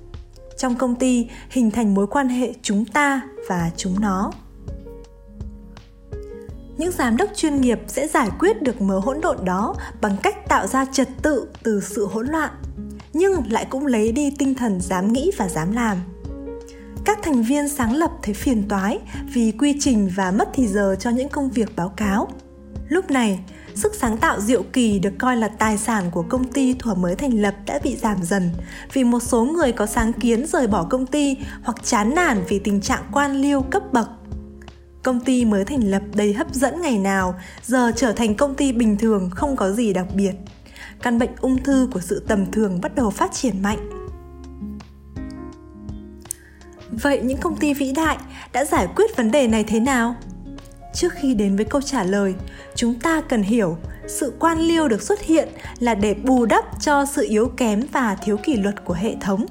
Trong 0.58 0.76
công 0.76 0.96
ty 0.96 1.30
hình 1.50 1.72
thành 1.72 1.94
mối 1.94 2.08
quan 2.08 2.30
hệ 2.30 2.54
chúng 2.62 2.86
ta 2.86 3.22
và 3.50 3.72
chúng 3.78 4.00
nó 4.00 4.32
những 6.78 6.92
giám 6.92 7.18
đốc 7.18 7.30
chuyên 7.36 7.62
nghiệp 7.62 7.80
sẽ 7.88 8.08
giải 8.08 8.30
quyết 8.40 8.62
được 8.62 8.82
mớ 8.82 9.00
hỗn 9.00 9.22
độn 9.22 9.46
đó 9.46 9.76
bằng 10.02 10.18
cách 10.24 10.48
tạo 10.50 10.68
ra 10.68 10.86
trật 10.86 11.08
tự 11.22 11.48
từ 11.64 11.82
sự 11.82 12.06
hỗn 12.06 12.28
loạn, 12.28 12.50
nhưng 13.14 13.52
lại 13.52 13.66
cũng 13.70 13.86
lấy 13.86 14.12
đi 14.12 14.34
tinh 14.38 14.56
thần 14.56 14.82
dám 14.82 15.14
nghĩ 15.14 15.32
và 15.38 15.48
dám 15.48 15.72
làm. 15.72 15.98
Các 17.06 17.20
thành 17.24 17.44
viên 17.44 17.70
sáng 17.70 17.96
lập 17.96 18.12
thấy 18.24 18.34
phiền 18.34 18.68
toái 18.70 19.00
vì 19.34 19.52
quy 19.52 19.76
trình 19.80 20.10
và 20.16 20.32
mất 20.32 20.50
thì 20.54 20.68
giờ 20.68 20.96
cho 21.00 21.10
những 21.10 21.30
công 21.30 21.50
việc 21.50 21.76
báo 21.76 21.90
cáo. 21.90 22.28
Lúc 22.90 23.12
này, 23.12 23.40
sức 23.76 23.96
sáng 23.96 24.18
tạo 24.18 24.42
diệu 24.42 24.64
kỳ 24.74 25.00
được 25.00 25.14
coi 25.20 25.38
là 25.38 25.48
tài 25.48 25.78
sản 25.78 26.12
của 26.12 26.24
công 26.30 26.44
ty 26.44 26.74
thuở 26.74 26.94
mới 26.94 27.16
thành 27.16 27.42
lập 27.42 27.56
đã 27.66 27.80
bị 27.84 27.96
giảm 27.96 28.24
dần 28.24 28.50
vì 28.94 29.04
một 29.04 29.20
số 29.20 29.46
người 29.46 29.72
có 29.72 29.86
sáng 29.86 30.14
kiến 30.14 30.46
rời 30.48 30.68
bỏ 30.68 30.84
công 30.84 31.06
ty 31.06 31.38
hoặc 31.64 31.78
chán 31.84 32.16
nản 32.16 32.44
vì 32.50 32.60
tình 32.60 32.82
trạng 32.82 33.04
quan 33.12 33.36
liêu 33.36 33.62
cấp 33.62 33.84
bậc 33.94 34.10
công 35.08 35.20
ty 35.20 35.46
mới 35.46 35.66
thành 35.66 35.92
lập 35.92 36.02
đầy 36.16 36.34
hấp 36.34 36.54
dẫn 36.54 36.82
ngày 36.82 36.98
nào, 36.98 37.36
giờ 37.64 37.92
trở 37.96 38.12
thành 38.12 38.36
công 38.36 38.56
ty 38.56 38.72
bình 38.72 38.98
thường 38.98 39.30
không 39.30 39.56
có 39.56 39.72
gì 39.72 39.94
đặc 39.94 40.06
biệt. 40.16 40.32
Căn 41.02 41.20
bệnh 41.20 41.30
ung 41.42 41.64
thư 41.64 41.90
của 41.94 42.00
sự 42.00 42.24
tầm 42.28 42.52
thường 42.52 42.82
bắt 42.82 42.96
đầu 42.96 43.10
phát 43.10 43.32
triển 43.34 43.62
mạnh. 43.62 43.90
Vậy 46.92 47.22
những 47.22 47.38
công 47.38 47.56
ty 47.56 47.74
vĩ 47.74 47.92
đại 47.92 48.18
đã 48.54 48.66
giải 48.66 48.88
quyết 48.96 49.18
vấn 49.18 49.32
đề 49.32 49.48
này 49.48 49.64
thế 49.64 49.80
nào? 49.80 50.16
Trước 50.94 51.14
khi 51.14 51.34
đến 51.34 51.56
với 51.56 51.66
câu 51.66 51.82
trả 51.82 52.04
lời, 52.04 52.34
chúng 52.76 53.00
ta 53.00 53.22
cần 53.22 53.44
hiểu 53.44 53.78
sự 54.08 54.34
quan 54.40 54.60
liêu 54.60 54.88
được 54.88 55.02
xuất 55.02 55.22
hiện 55.22 55.50
là 55.80 55.96
để 55.96 56.14
bù 56.14 56.46
đắp 56.46 56.82
cho 56.82 57.06
sự 57.06 57.26
yếu 57.30 57.52
kém 57.58 57.82
và 57.92 58.16
thiếu 58.16 58.38
kỷ 58.38 58.58
luật 58.58 58.86
của 58.86 58.94
hệ 58.94 59.16
thống. 59.22 59.46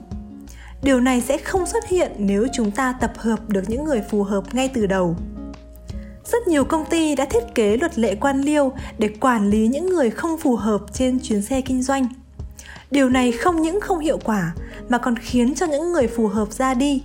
Điều 0.82 1.00
này 1.00 1.20
sẽ 1.20 1.38
không 1.38 1.66
xuất 1.66 1.88
hiện 1.88 2.12
nếu 2.18 2.46
chúng 2.52 2.70
ta 2.70 2.92
tập 3.00 3.12
hợp 3.16 3.48
được 3.48 3.62
những 3.68 3.84
người 3.84 4.02
phù 4.10 4.22
hợp 4.22 4.54
ngay 4.54 4.70
từ 4.74 4.86
đầu 4.86 5.16
rất 6.32 6.48
nhiều 6.48 6.64
công 6.64 6.84
ty 6.84 7.14
đã 7.14 7.24
thiết 7.24 7.54
kế 7.54 7.76
luật 7.76 7.98
lệ 7.98 8.14
quan 8.14 8.40
liêu 8.40 8.72
để 8.98 9.08
quản 9.20 9.50
lý 9.50 9.68
những 9.68 9.86
người 9.86 10.10
không 10.10 10.38
phù 10.38 10.56
hợp 10.56 10.80
trên 10.92 11.18
chuyến 11.22 11.42
xe 11.42 11.60
kinh 11.60 11.82
doanh. 11.82 12.08
Điều 12.90 13.10
này 13.10 13.32
không 13.32 13.62
những 13.62 13.80
không 13.80 13.98
hiệu 13.98 14.18
quả, 14.24 14.54
mà 14.88 14.98
còn 14.98 15.16
khiến 15.16 15.54
cho 15.54 15.66
những 15.66 15.92
người 15.92 16.06
phù 16.06 16.26
hợp 16.26 16.52
ra 16.52 16.74
đi. 16.74 17.02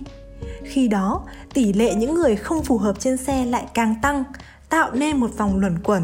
Khi 0.64 0.88
đó, 0.88 1.22
tỷ 1.54 1.72
lệ 1.72 1.94
những 1.94 2.14
người 2.14 2.36
không 2.36 2.62
phù 2.62 2.78
hợp 2.78 3.00
trên 3.00 3.16
xe 3.16 3.44
lại 3.44 3.64
càng 3.74 3.94
tăng, 4.02 4.24
tạo 4.68 4.90
nên 4.92 5.16
một 5.16 5.30
vòng 5.38 5.60
luẩn 5.60 5.78
quẩn. 5.84 6.02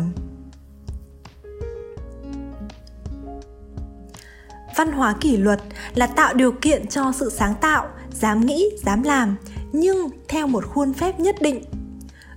Văn 4.76 4.92
hóa 4.92 5.14
kỷ 5.20 5.36
luật 5.36 5.60
là 5.94 6.06
tạo 6.06 6.34
điều 6.34 6.52
kiện 6.52 6.86
cho 6.86 7.12
sự 7.12 7.30
sáng 7.30 7.54
tạo, 7.60 7.88
dám 8.12 8.46
nghĩ, 8.46 8.70
dám 8.84 9.02
làm, 9.02 9.36
nhưng 9.72 10.08
theo 10.28 10.46
một 10.46 10.64
khuôn 10.66 10.92
phép 10.92 11.20
nhất 11.20 11.36
định 11.40 11.64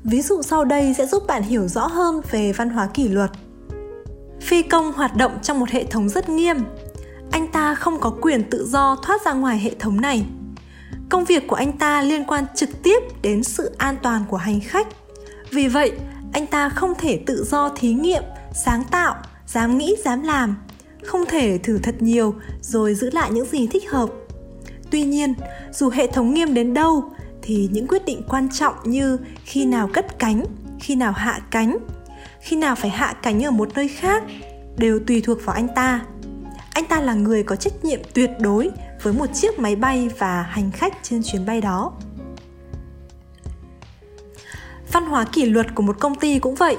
ví 0.03 0.21
dụ 0.21 0.41
sau 0.41 0.65
đây 0.65 0.93
sẽ 0.97 1.05
giúp 1.05 1.23
bạn 1.27 1.43
hiểu 1.43 1.67
rõ 1.67 1.87
hơn 1.87 2.21
về 2.31 2.51
văn 2.51 2.69
hóa 2.69 2.87
kỷ 2.93 3.07
luật. 3.07 3.31
Phi 4.41 4.61
công 4.61 4.91
hoạt 4.91 5.15
động 5.15 5.31
trong 5.41 5.59
một 5.59 5.69
hệ 5.69 5.83
thống 5.83 6.09
rất 6.09 6.29
nghiêm. 6.29 6.57
Anh 7.31 7.47
ta 7.47 7.75
không 7.75 7.99
có 7.99 8.13
quyền 8.21 8.49
tự 8.49 8.65
do 8.67 8.97
thoát 9.03 9.25
ra 9.25 9.33
ngoài 9.33 9.59
hệ 9.59 9.71
thống 9.79 10.01
này. 10.01 10.25
Công 11.09 11.25
việc 11.25 11.47
của 11.47 11.55
anh 11.55 11.77
ta 11.77 12.01
liên 12.01 12.25
quan 12.25 12.45
trực 12.55 12.69
tiếp 12.83 12.99
đến 13.21 13.43
sự 13.43 13.71
an 13.77 13.95
toàn 14.03 14.23
của 14.29 14.37
hành 14.37 14.59
khách. 14.59 14.87
Vì 15.51 15.67
vậy, 15.67 15.91
anh 16.33 16.47
ta 16.47 16.69
không 16.69 16.93
thể 16.97 17.19
tự 17.25 17.43
do 17.43 17.69
thí 17.75 17.93
nghiệm, 17.93 18.23
sáng 18.53 18.83
tạo, 18.91 19.15
dám 19.47 19.77
nghĩ, 19.77 19.95
dám 20.05 20.23
làm. 20.23 20.55
Không 21.03 21.25
thể 21.25 21.57
thử 21.57 21.77
thật 21.83 21.95
nhiều 21.99 22.35
rồi 22.61 22.95
giữ 22.95 23.09
lại 23.09 23.31
những 23.31 23.45
gì 23.45 23.67
thích 23.67 23.91
hợp. 23.91 24.09
Tuy 24.91 25.03
nhiên, 25.03 25.33
dù 25.73 25.89
hệ 25.89 26.07
thống 26.07 26.33
nghiêm 26.33 26.53
đến 26.53 26.73
đâu 26.73 27.11
thì 27.41 27.69
những 27.71 27.87
quyết 27.87 28.05
định 28.05 28.21
quan 28.29 28.49
trọng 28.49 28.75
như 28.83 29.17
khi 29.45 29.65
nào 29.65 29.89
cất 29.93 30.19
cánh, 30.19 30.45
khi 30.79 30.95
nào 30.95 31.11
hạ 31.11 31.39
cánh, 31.51 31.77
khi 32.39 32.55
nào 32.55 32.75
phải 32.75 32.89
hạ 32.89 33.13
cánh 33.23 33.45
ở 33.45 33.51
một 33.51 33.69
nơi 33.75 33.87
khác 33.87 34.23
đều 34.77 34.99
tùy 35.07 35.21
thuộc 35.21 35.37
vào 35.45 35.55
anh 35.55 35.67
ta. 35.75 36.01
Anh 36.73 36.85
ta 36.85 37.01
là 37.01 37.13
người 37.13 37.43
có 37.43 37.55
trách 37.55 37.85
nhiệm 37.85 37.99
tuyệt 38.13 38.31
đối 38.39 38.69
với 39.03 39.13
một 39.13 39.25
chiếc 39.33 39.59
máy 39.59 39.75
bay 39.75 40.09
và 40.17 40.41
hành 40.41 40.71
khách 40.71 40.93
trên 41.03 41.23
chuyến 41.23 41.45
bay 41.45 41.61
đó. 41.61 41.91
Văn 44.91 45.05
hóa 45.05 45.25
kỷ 45.31 45.45
luật 45.45 45.75
của 45.75 45.83
một 45.83 45.99
công 45.99 46.15
ty 46.15 46.39
cũng 46.39 46.55
vậy. 46.55 46.77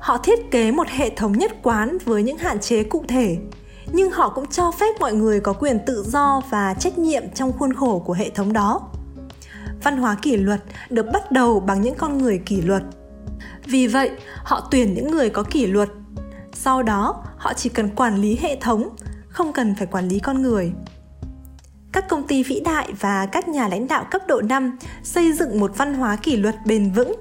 Họ 0.00 0.18
thiết 0.18 0.50
kế 0.50 0.72
một 0.72 0.88
hệ 0.88 1.10
thống 1.10 1.32
nhất 1.32 1.52
quán 1.62 1.98
với 2.04 2.22
những 2.22 2.38
hạn 2.38 2.60
chế 2.60 2.84
cụ 2.84 3.04
thể, 3.08 3.36
nhưng 3.92 4.10
họ 4.10 4.28
cũng 4.28 4.46
cho 4.46 4.70
phép 4.70 5.00
mọi 5.00 5.12
người 5.12 5.40
có 5.40 5.52
quyền 5.52 5.78
tự 5.86 6.04
do 6.06 6.42
và 6.50 6.74
trách 6.74 6.98
nhiệm 6.98 7.22
trong 7.34 7.52
khuôn 7.52 7.72
khổ 7.72 8.02
của 8.06 8.12
hệ 8.12 8.30
thống 8.30 8.52
đó 8.52 8.80
văn 9.82 9.96
hóa 9.96 10.16
kỷ 10.22 10.36
luật 10.36 10.62
được 10.90 11.06
bắt 11.12 11.32
đầu 11.32 11.60
bằng 11.60 11.80
những 11.80 11.94
con 11.94 12.18
người 12.18 12.38
kỷ 12.38 12.60
luật 12.62 12.82
vì 13.64 13.86
vậy, 13.86 14.10
họ 14.44 14.68
tuyển 14.70 14.94
những 14.94 15.10
người 15.10 15.30
có 15.30 15.42
kỷ 15.42 15.66
luật 15.66 15.88
sau 16.52 16.82
đó, 16.82 17.24
họ 17.36 17.52
chỉ 17.54 17.68
cần 17.68 17.88
quản 17.96 18.16
lý 18.16 18.38
hệ 18.42 18.56
thống, 18.60 18.88
không 19.28 19.52
cần 19.52 19.74
phải 19.74 19.86
quản 19.86 20.08
lý 20.08 20.18
con 20.18 20.42
người 20.42 20.72
các 21.92 22.08
công 22.08 22.26
ty 22.26 22.42
vĩ 22.42 22.60
đại 22.60 22.92
và 23.00 23.26
các 23.26 23.48
nhà 23.48 23.68
lãnh 23.68 23.88
đạo 23.88 24.06
cấp 24.10 24.22
độ 24.28 24.40
5 24.40 24.78
xây 25.02 25.32
dựng 25.32 25.60
một 25.60 25.70
văn 25.76 25.94
hóa 25.94 26.16
kỷ 26.16 26.36
luật 26.36 26.54
bền 26.66 26.92
vững. 26.92 27.16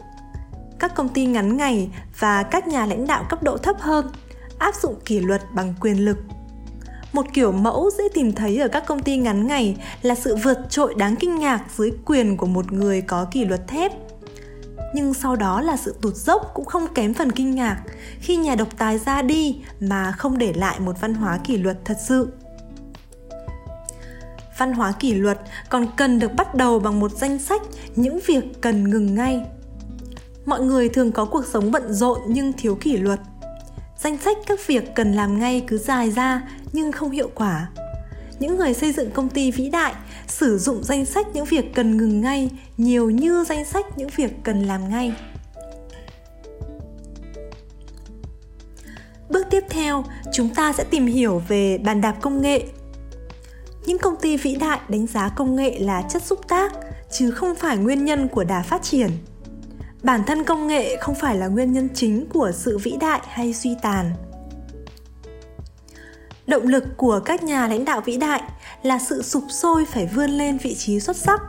Các 0.79 0.95
công 0.95 1.09
ty 1.09 1.25
ngắn 1.25 1.57
ngày 1.57 1.89
và 2.19 2.43
các 2.43 2.67
nhà 2.67 2.85
lãnh 2.85 3.07
đạo 3.07 3.25
cấp 3.29 3.43
độ 3.43 3.57
thấp 3.57 3.75
hơn 3.79 4.11
áp 4.59 4.75
dụng 4.75 4.95
kỷ 5.05 5.19
luật 5.19 5.41
bằng 5.53 5.73
quyền 5.81 6.05
lực. 6.05 6.17
Một 7.17 7.25
kiểu 7.33 7.51
mẫu 7.51 7.89
dễ 7.97 8.03
tìm 8.13 8.33
thấy 8.33 8.57
ở 8.57 8.67
các 8.67 8.85
công 8.85 9.03
ty 9.03 9.17
ngắn 9.17 9.47
ngày 9.47 9.77
là 10.01 10.15
sự 10.15 10.35
vượt 10.35 10.57
trội 10.69 10.93
đáng 10.93 11.15
kinh 11.15 11.35
ngạc 11.35 11.65
dưới 11.77 11.91
quyền 12.05 12.37
của 12.37 12.45
một 12.45 12.71
người 12.71 13.01
có 13.01 13.25
kỷ 13.31 13.45
luật 13.45 13.67
thép. 13.67 13.91
Nhưng 14.93 15.13
sau 15.13 15.35
đó 15.35 15.61
là 15.61 15.77
sự 15.77 15.95
tụt 16.01 16.15
dốc 16.15 16.51
cũng 16.53 16.65
không 16.65 16.87
kém 16.93 17.13
phần 17.13 17.31
kinh 17.31 17.55
ngạc 17.55 17.81
khi 18.19 18.35
nhà 18.35 18.55
độc 18.55 18.67
tài 18.77 18.99
ra 18.99 19.21
đi 19.21 19.61
mà 19.79 20.11
không 20.11 20.37
để 20.37 20.53
lại 20.53 20.79
một 20.79 21.01
văn 21.01 21.13
hóa 21.13 21.37
kỷ 21.37 21.57
luật 21.57 21.77
thật 21.85 21.97
sự. 22.07 22.27
Văn 24.57 24.73
hóa 24.73 24.91
kỷ 24.91 25.13
luật 25.13 25.39
còn 25.69 25.87
cần 25.97 26.19
được 26.19 26.33
bắt 26.33 26.55
đầu 26.55 26.79
bằng 26.79 26.99
một 26.99 27.11
danh 27.11 27.39
sách 27.39 27.61
những 27.95 28.19
việc 28.25 28.61
cần 28.61 28.89
ngừng 28.89 29.15
ngay. 29.15 29.45
Mọi 30.45 30.61
người 30.61 30.89
thường 30.89 31.11
có 31.11 31.25
cuộc 31.25 31.45
sống 31.45 31.71
bận 31.71 31.93
rộn 31.93 32.19
nhưng 32.27 32.53
thiếu 32.53 32.75
kỷ 32.75 32.97
luật 32.97 33.19
danh 33.99 34.17
sách 34.17 34.37
các 34.45 34.67
việc 34.67 34.95
cần 34.95 35.13
làm 35.13 35.39
ngay 35.39 35.63
cứ 35.67 35.77
dài 35.77 36.11
ra, 36.11 36.41
nhưng 36.73 36.91
không 36.91 37.11
hiệu 37.11 37.31
quả. 37.35 37.69
Những 38.39 38.57
người 38.57 38.73
xây 38.73 38.91
dựng 38.91 39.11
công 39.11 39.29
ty 39.29 39.51
vĩ 39.51 39.69
đại 39.69 39.93
sử 40.27 40.57
dụng 40.57 40.83
danh 40.83 41.05
sách 41.05 41.27
những 41.33 41.45
việc 41.45 41.73
cần 41.75 41.97
ngừng 41.97 42.21
ngay 42.21 42.49
nhiều 42.77 43.09
như 43.09 43.45
danh 43.47 43.65
sách 43.65 43.85
những 43.97 44.09
việc 44.15 44.31
cần 44.43 44.63
làm 44.63 44.89
ngay. 44.89 45.13
Bước 49.29 49.47
tiếp 49.49 49.63
theo, 49.69 50.05
chúng 50.33 50.55
ta 50.55 50.73
sẽ 50.73 50.83
tìm 50.83 51.05
hiểu 51.05 51.41
về 51.47 51.77
bàn 51.77 52.01
đạp 52.01 52.15
công 52.21 52.41
nghệ. 52.41 52.63
Những 53.85 53.97
công 53.97 54.15
ty 54.15 54.37
vĩ 54.37 54.55
đại 54.55 54.79
đánh 54.89 55.07
giá 55.07 55.29
công 55.29 55.55
nghệ 55.55 55.79
là 55.79 56.01
chất 56.09 56.23
xúc 56.23 56.47
tác, 56.47 56.73
chứ 57.11 57.31
không 57.31 57.55
phải 57.55 57.77
nguyên 57.77 58.05
nhân 58.05 58.27
của 58.27 58.43
đà 58.43 58.61
phát 58.61 58.83
triển 58.83 59.09
bản 60.07 60.23
thân 60.23 60.43
công 60.43 60.67
nghệ 60.67 60.97
không 60.97 61.15
phải 61.15 61.35
là 61.35 61.47
nguyên 61.47 61.71
nhân 61.71 61.89
chính 61.93 62.25
của 62.33 62.51
sự 62.53 62.77
vĩ 62.77 62.97
đại 62.99 63.21
hay 63.27 63.53
suy 63.53 63.75
tàn. 63.81 64.11
Động 66.47 66.67
lực 66.67 66.83
của 66.97 67.19
các 67.25 67.43
nhà 67.43 67.67
lãnh 67.67 67.85
đạo 67.85 68.01
vĩ 68.01 68.17
đại 68.17 68.41
là 68.83 68.99
sự 68.99 69.21
sụp 69.21 69.43
sôi 69.49 69.85
phải 69.85 70.09
vươn 70.15 70.29
lên 70.29 70.57
vị 70.57 70.75
trí 70.75 70.99
xuất 70.99 71.17
sắc. 71.17 71.41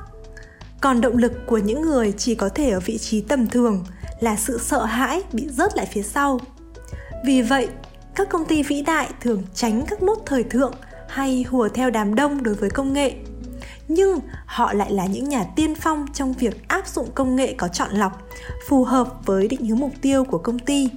Còn 0.80 1.00
động 1.00 1.16
lực 1.16 1.32
của 1.46 1.58
những 1.58 1.82
người 1.82 2.12
chỉ 2.12 2.34
có 2.34 2.48
thể 2.48 2.70
ở 2.70 2.80
vị 2.80 2.98
trí 2.98 3.20
tầm 3.20 3.46
thường 3.46 3.84
là 4.20 4.36
sự 4.36 4.58
sợ 4.62 4.84
hãi 4.84 5.22
bị 5.32 5.48
rớt 5.48 5.76
lại 5.76 5.86
phía 5.92 6.02
sau. 6.02 6.40
Vì 7.24 7.42
vậy, 7.42 7.68
các 8.14 8.28
công 8.28 8.44
ty 8.44 8.62
vĩ 8.62 8.82
đại 8.82 9.08
thường 9.20 9.42
tránh 9.54 9.86
các 9.86 10.02
mốt 10.02 10.18
thời 10.26 10.44
thượng 10.44 10.74
hay 11.08 11.44
hùa 11.48 11.68
theo 11.68 11.90
đám 11.90 12.14
đông 12.14 12.42
đối 12.42 12.54
với 12.54 12.70
công 12.70 12.92
nghệ 12.92 13.14
nhưng 13.88 14.20
họ 14.46 14.72
lại 14.72 14.92
là 14.92 15.07
những 15.07 15.29
nhà 15.29 15.44
tiên 15.57 15.74
phong 15.74 16.07
trong 16.14 16.33
việc 16.33 16.68
áp 16.68 16.88
dụng 16.88 17.09
công 17.14 17.37
nghệ 17.37 17.55
có 17.59 17.68
chọn 17.68 17.90
lọc, 17.92 18.22
phù 18.68 18.85
hợp 18.85 19.09
với 19.27 19.48
định 19.48 19.66
hướng 19.66 19.79
mục 19.79 19.92
tiêu 20.03 20.24
của 20.24 20.38
công 20.38 20.59
ty. 20.59 20.88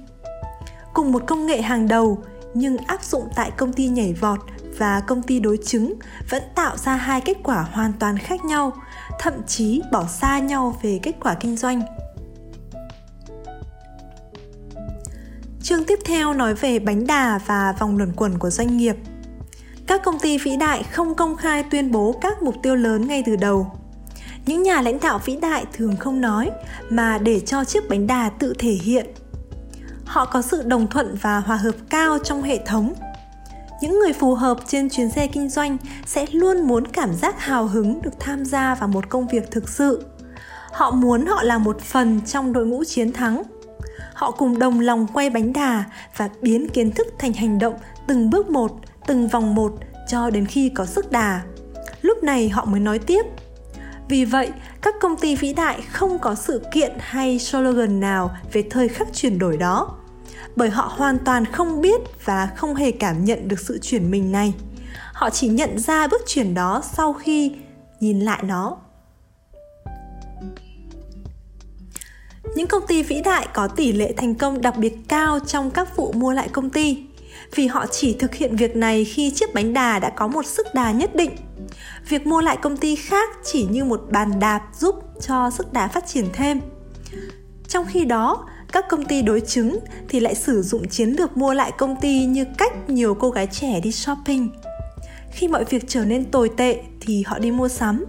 Cùng 0.94 1.12
một 1.12 1.22
công 1.26 1.46
nghệ 1.46 1.62
hàng 1.62 1.88
đầu, 1.88 2.22
nhưng 2.54 2.76
áp 2.76 3.04
dụng 3.04 3.28
tại 3.36 3.50
công 3.50 3.72
ty 3.72 3.88
nhảy 3.88 4.12
vọt 4.12 4.40
và 4.78 5.00
công 5.06 5.22
ty 5.22 5.40
đối 5.40 5.58
chứng 5.64 5.94
vẫn 6.30 6.42
tạo 6.54 6.76
ra 6.76 6.96
hai 6.96 7.20
kết 7.20 7.36
quả 7.42 7.66
hoàn 7.72 7.92
toàn 7.98 8.18
khác 8.18 8.44
nhau, 8.44 8.72
thậm 9.18 9.34
chí 9.46 9.82
bỏ 9.92 10.06
xa 10.06 10.38
nhau 10.38 10.76
về 10.82 10.98
kết 11.02 11.12
quả 11.20 11.34
kinh 11.34 11.56
doanh. 11.56 11.82
Chương 15.62 15.84
tiếp 15.84 15.98
theo 16.04 16.34
nói 16.34 16.54
về 16.54 16.78
bánh 16.78 17.06
đà 17.06 17.40
và 17.46 17.74
vòng 17.78 17.96
luẩn 17.96 18.12
quẩn 18.12 18.38
của 18.38 18.50
doanh 18.50 18.76
nghiệp 18.76 18.96
các 19.86 20.02
công 20.04 20.18
ty 20.18 20.38
vĩ 20.38 20.56
đại 20.56 20.82
không 20.82 21.14
công 21.14 21.36
khai 21.36 21.62
tuyên 21.62 21.90
bố 21.90 22.14
các 22.20 22.42
mục 22.42 22.54
tiêu 22.62 22.76
lớn 22.76 23.08
ngay 23.08 23.22
từ 23.26 23.36
đầu. 23.36 23.72
Những 24.46 24.62
nhà 24.62 24.80
lãnh 24.80 25.00
đạo 25.00 25.20
vĩ 25.24 25.36
đại 25.36 25.64
thường 25.72 25.96
không 25.96 26.20
nói, 26.20 26.50
mà 26.90 27.18
để 27.18 27.40
cho 27.40 27.64
chiếc 27.64 27.88
bánh 27.88 28.06
đà 28.06 28.30
tự 28.38 28.54
thể 28.58 28.70
hiện. 28.70 29.06
Họ 30.04 30.24
có 30.24 30.42
sự 30.42 30.62
đồng 30.62 30.86
thuận 30.86 31.16
và 31.20 31.38
hòa 31.38 31.56
hợp 31.56 31.74
cao 31.90 32.18
trong 32.24 32.42
hệ 32.42 32.58
thống. 32.66 32.94
Những 33.80 33.98
người 33.98 34.12
phù 34.12 34.34
hợp 34.34 34.58
trên 34.66 34.90
chuyến 34.90 35.10
xe 35.10 35.26
kinh 35.26 35.48
doanh 35.48 35.76
sẽ 36.06 36.26
luôn 36.32 36.60
muốn 36.66 36.86
cảm 36.86 37.14
giác 37.14 37.40
hào 37.40 37.66
hứng 37.66 38.02
được 38.02 38.20
tham 38.20 38.44
gia 38.44 38.74
vào 38.74 38.88
một 38.88 39.08
công 39.08 39.26
việc 39.26 39.50
thực 39.50 39.68
sự. 39.68 40.04
Họ 40.72 40.90
muốn 40.90 41.26
họ 41.26 41.42
là 41.42 41.58
một 41.58 41.80
phần 41.80 42.20
trong 42.26 42.52
đội 42.52 42.66
ngũ 42.66 42.84
chiến 42.84 43.12
thắng. 43.12 43.42
Họ 44.14 44.30
cùng 44.30 44.58
đồng 44.58 44.80
lòng 44.80 45.06
quay 45.12 45.30
bánh 45.30 45.52
đà 45.52 45.84
và 46.16 46.28
biến 46.40 46.68
kiến 46.68 46.92
thức 46.92 47.06
thành 47.18 47.32
hành 47.32 47.58
động 47.58 47.74
từng 48.06 48.30
bước 48.30 48.50
một 48.50 48.72
từng 49.06 49.28
vòng 49.28 49.54
một 49.54 49.72
cho 50.08 50.30
đến 50.30 50.46
khi 50.46 50.68
có 50.68 50.86
sức 50.86 51.12
đà. 51.12 51.42
Lúc 52.02 52.22
này 52.22 52.48
họ 52.48 52.64
mới 52.64 52.80
nói 52.80 52.98
tiếp. 52.98 53.22
Vì 54.08 54.24
vậy, 54.24 54.50
các 54.82 54.94
công 55.00 55.16
ty 55.16 55.36
vĩ 55.36 55.52
đại 55.52 55.82
không 55.92 56.18
có 56.18 56.34
sự 56.34 56.62
kiện 56.72 56.92
hay 56.98 57.38
slogan 57.38 58.00
nào 58.00 58.30
về 58.52 58.64
thời 58.70 58.88
khắc 58.88 59.08
chuyển 59.14 59.38
đổi 59.38 59.56
đó, 59.56 59.96
bởi 60.56 60.70
họ 60.70 60.92
hoàn 60.96 61.18
toàn 61.18 61.44
không 61.44 61.80
biết 61.80 62.00
và 62.24 62.48
không 62.56 62.74
hề 62.74 62.90
cảm 62.90 63.24
nhận 63.24 63.48
được 63.48 63.60
sự 63.60 63.78
chuyển 63.78 64.10
mình 64.10 64.32
này. 64.32 64.54
Họ 65.12 65.30
chỉ 65.30 65.48
nhận 65.48 65.78
ra 65.78 66.08
bước 66.08 66.22
chuyển 66.26 66.54
đó 66.54 66.82
sau 66.92 67.12
khi 67.12 67.52
nhìn 68.00 68.20
lại 68.20 68.42
nó. 68.42 68.76
Những 72.54 72.66
công 72.66 72.86
ty 72.86 73.02
vĩ 73.02 73.22
đại 73.24 73.46
có 73.54 73.68
tỷ 73.68 73.92
lệ 73.92 74.14
thành 74.16 74.34
công 74.34 74.60
đặc 74.60 74.74
biệt 74.78 74.94
cao 75.08 75.38
trong 75.46 75.70
các 75.70 75.96
vụ 75.96 76.12
mua 76.12 76.32
lại 76.32 76.48
công 76.52 76.70
ty 76.70 77.04
vì 77.54 77.66
họ 77.66 77.86
chỉ 77.86 78.16
thực 78.18 78.34
hiện 78.34 78.56
việc 78.56 78.76
này 78.76 79.04
khi 79.04 79.30
chiếc 79.30 79.54
bánh 79.54 79.72
đà 79.72 79.98
đã 79.98 80.10
có 80.10 80.28
một 80.28 80.46
sức 80.46 80.66
đà 80.74 80.92
nhất 80.92 81.16
định. 81.16 81.30
Việc 82.08 82.26
mua 82.26 82.40
lại 82.40 82.56
công 82.62 82.76
ty 82.76 82.96
khác 82.96 83.30
chỉ 83.44 83.66
như 83.70 83.84
một 83.84 84.02
bàn 84.10 84.40
đạp 84.40 84.60
giúp 84.78 84.94
cho 85.20 85.50
sức 85.50 85.72
đà 85.72 85.88
phát 85.88 86.06
triển 86.06 86.26
thêm. 86.32 86.60
Trong 87.68 87.86
khi 87.88 88.04
đó, 88.04 88.48
các 88.72 88.84
công 88.88 89.04
ty 89.04 89.22
đối 89.22 89.40
chứng 89.40 89.78
thì 90.08 90.20
lại 90.20 90.34
sử 90.34 90.62
dụng 90.62 90.88
chiến 90.88 91.08
lược 91.08 91.36
mua 91.36 91.52
lại 91.52 91.72
công 91.78 91.96
ty 92.00 92.24
như 92.24 92.44
cách 92.58 92.90
nhiều 92.90 93.14
cô 93.14 93.30
gái 93.30 93.46
trẻ 93.46 93.80
đi 93.80 93.92
shopping. 93.92 94.48
Khi 95.32 95.48
mọi 95.48 95.64
việc 95.64 95.84
trở 95.88 96.04
nên 96.04 96.24
tồi 96.24 96.50
tệ 96.56 96.80
thì 97.00 97.22
họ 97.22 97.38
đi 97.38 97.50
mua 97.50 97.68
sắm. 97.68 98.04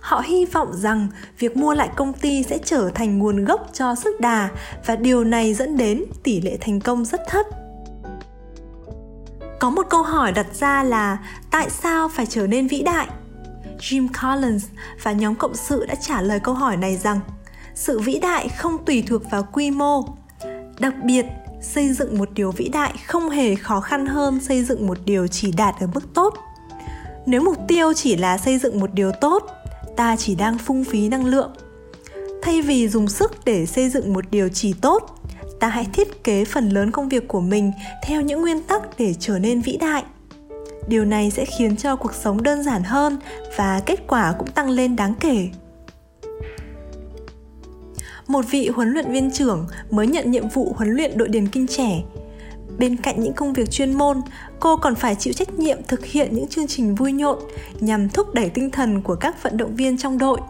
Họ 0.00 0.22
hy 0.26 0.44
vọng 0.44 0.72
rằng 0.76 1.08
việc 1.38 1.56
mua 1.56 1.74
lại 1.74 1.88
công 1.96 2.12
ty 2.12 2.42
sẽ 2.42 2.58
trở 2.64 2.90
thành 2.94 3.18
nguồn 3.18 3.44
gốc 3.44 3.70
cho 3.72 3.94
sức 3.94 4.20
đà 4.20 4.48
và 4.86 4.96
điều 4.96 5.24
này 5.24 5.54
dẫn 5.54 5.76
đến 5.76 6.04
tỷ 6.22 6.40
lệ 6.40 6.58
thành 6.60 6.80
công 6.80 7.04
rất 7.04 7.20
thấp 7.28 7.46
có 9.60 9.70
một 9.70 9.86
câu 9.90 10.02
hỏi 10.02 10.32
đặt 10.32 10.46
ra 10.54 10.82
là 10.82 11.18
tại 11.50 11.70
sao 11.70 12.08
phải 12.08 12.26
trở 12.26 12.46
nên 12.46 12.66
vĩ 12.66 12.82
đại? 12.82 13.08
Jim 13.78 14.08
collins 14.22 14.64
và 15.02 15.12
nhóm 15.12 15.34
cộng 15.34 15.54
sự 15.54 15.86
đã 15.86 15.94
trả 15.94 16.22
lời 16.22 16.40
câu 16.40 16.54
hỏi 16.54 16.76
này 16.76 16.96
rằng 16.96 17.20
sự 17.74 17.98
vĩ 17.98 18.18
đại 18.18 18.48
không 18.48 18.84
tùy 18.84 19.04
thuộc 19.06 19.22
vào 19.30 19.48
quy 19.52 19.70
mô. 19.70 20.04
Đặc 20.78 20.94
biệt, 21.04 21.26
xây 21.62 21.92
dựng 21.92 22.18
một 22.18 22.28
điều 22.34 22.50
vĩ 22.52 22.68
đại 22.68 22.94
không 23.06 23.30
hề 23.30 23.54
khó 23.54 23.80
khăn 23.80 24.06
hơn 24.06 24.40
xây 24.40 24.64
dựng 24.64 24.86
một 24.86 24.98
điều 25.04 25.26
chỉ 25.26 25.52
đạt 25.52 25.74
ở 25.80 25.86
mức 25.94 26.14
tốt. 26.14 26.34
Nếu 27.26 27.42
mục 27.42 27.56
tiêu 27.68 27.92
chỉ 27.92 28.16
là 28.16 28.38
xây 28.38 28.58
dựng 28.58 28.80
một 28.80 28.94
điều 28.94 29.12
tốt, 29.20 29.46
ta 29.96 30.16
chỉ 30.16 30.34
đang 30.34 30.58
phung 30.58 30.84
phí 30.84 31.08
năng 31.08 31.26
lượng. 31.26 31.50
Thay 32.42 32.62
vì 32.62 32.88
dùng 32.88 33.08
sức 33.08 33.44
để 33.44 33.66
xây 33.66 33.88
dựng 33.88 34.12
một 34.12 34.24
điều 34.30 34.48
chỉ 34.48 34.72
tốt 34.72 35.19
ta 35.60 35.68
hãy 35.68 35.86
thiết 35.92 36.24
kế 36.24 36.44
phần 36.44 36.68
lớn 36.68 36.90
công 36.90 37.08
việc 37.08 37.28
của 37.28 37.40
mình 37.40 37.72
theo 38.02 38.20
những 38.20 38.40
nguyên 38.40 38.62
tắc 38.62 38.82
để 38.98 39.14
trở 39.20 39.38
nên 39.38 39.60
vĩ 39.60 39.76
đại. 39.76 40.02
Điều 40.88 41.04
này 41.04 41.30
sẽ 41.30 41.44
khiến 41.44 41.76
cho 41.76 41.96
cuộc 41.96 42.14
sống 42.14 42.42
đơn 42.42 42.62
giản 42.62 42.82
hơn 42.82 43.18
và 43.56 43.80
kết 43.86 44.00
quả 44.06 44.34
cũng 44.38 44.50
tăng 44.50 44.70
lên 44.70 44.96
đáng 44.96 45.14
kể. 45.20 45.48
Một 48.26 48.44
vị 48.50 48.68
huấn 48.68 48.88
luyện 48.88 49.12
viên 49.12 49.30
trưởng 49.30 49.66
mới 49.90 50.06
nhận 50.06 50.30
nhiệm 50.30 50.48
vụ 50.48 50.72
huấn 50.76 50.90
luyện 50.90 51.18
đội 51.18 51.28
điền 51.28 51.48
kinh 51.48 51.66
trẻ. 51.66 52.02
Bên 52.78 52.96
cạnh 52.96 53.22
những 53.22 53.32
công 53.32 53.52
việc 53.52 53.70
chuyên 53.70 53.92
môn, 53.92 54.20
cô 54.60 54.76
còn 54.76 54.94
phải 54.94 55.14
chịu 55.14 55.32
trách 55.32 55.58
nhiệm 55.58 55.78
thực 55.88 56.06
hiện 56.06 56.34
những 56.34 56.48
chương 56.48 56.66
trình 56.66 56.94
vui 56.94 57.12
nhộn 57.12 57.38
nhằm 57.80 58.08
thúc 58.08 58.34
đẩy 58.34 58.50
tinh 58.50 58.70
thần 58.70 59.02
của 59.02 59.14
các 59.14 59.42
vận 59.42 59.56
động 59.56 59.76
viên 59.76 59.98
trong 59.98 60.18
đội, 60.18 60.40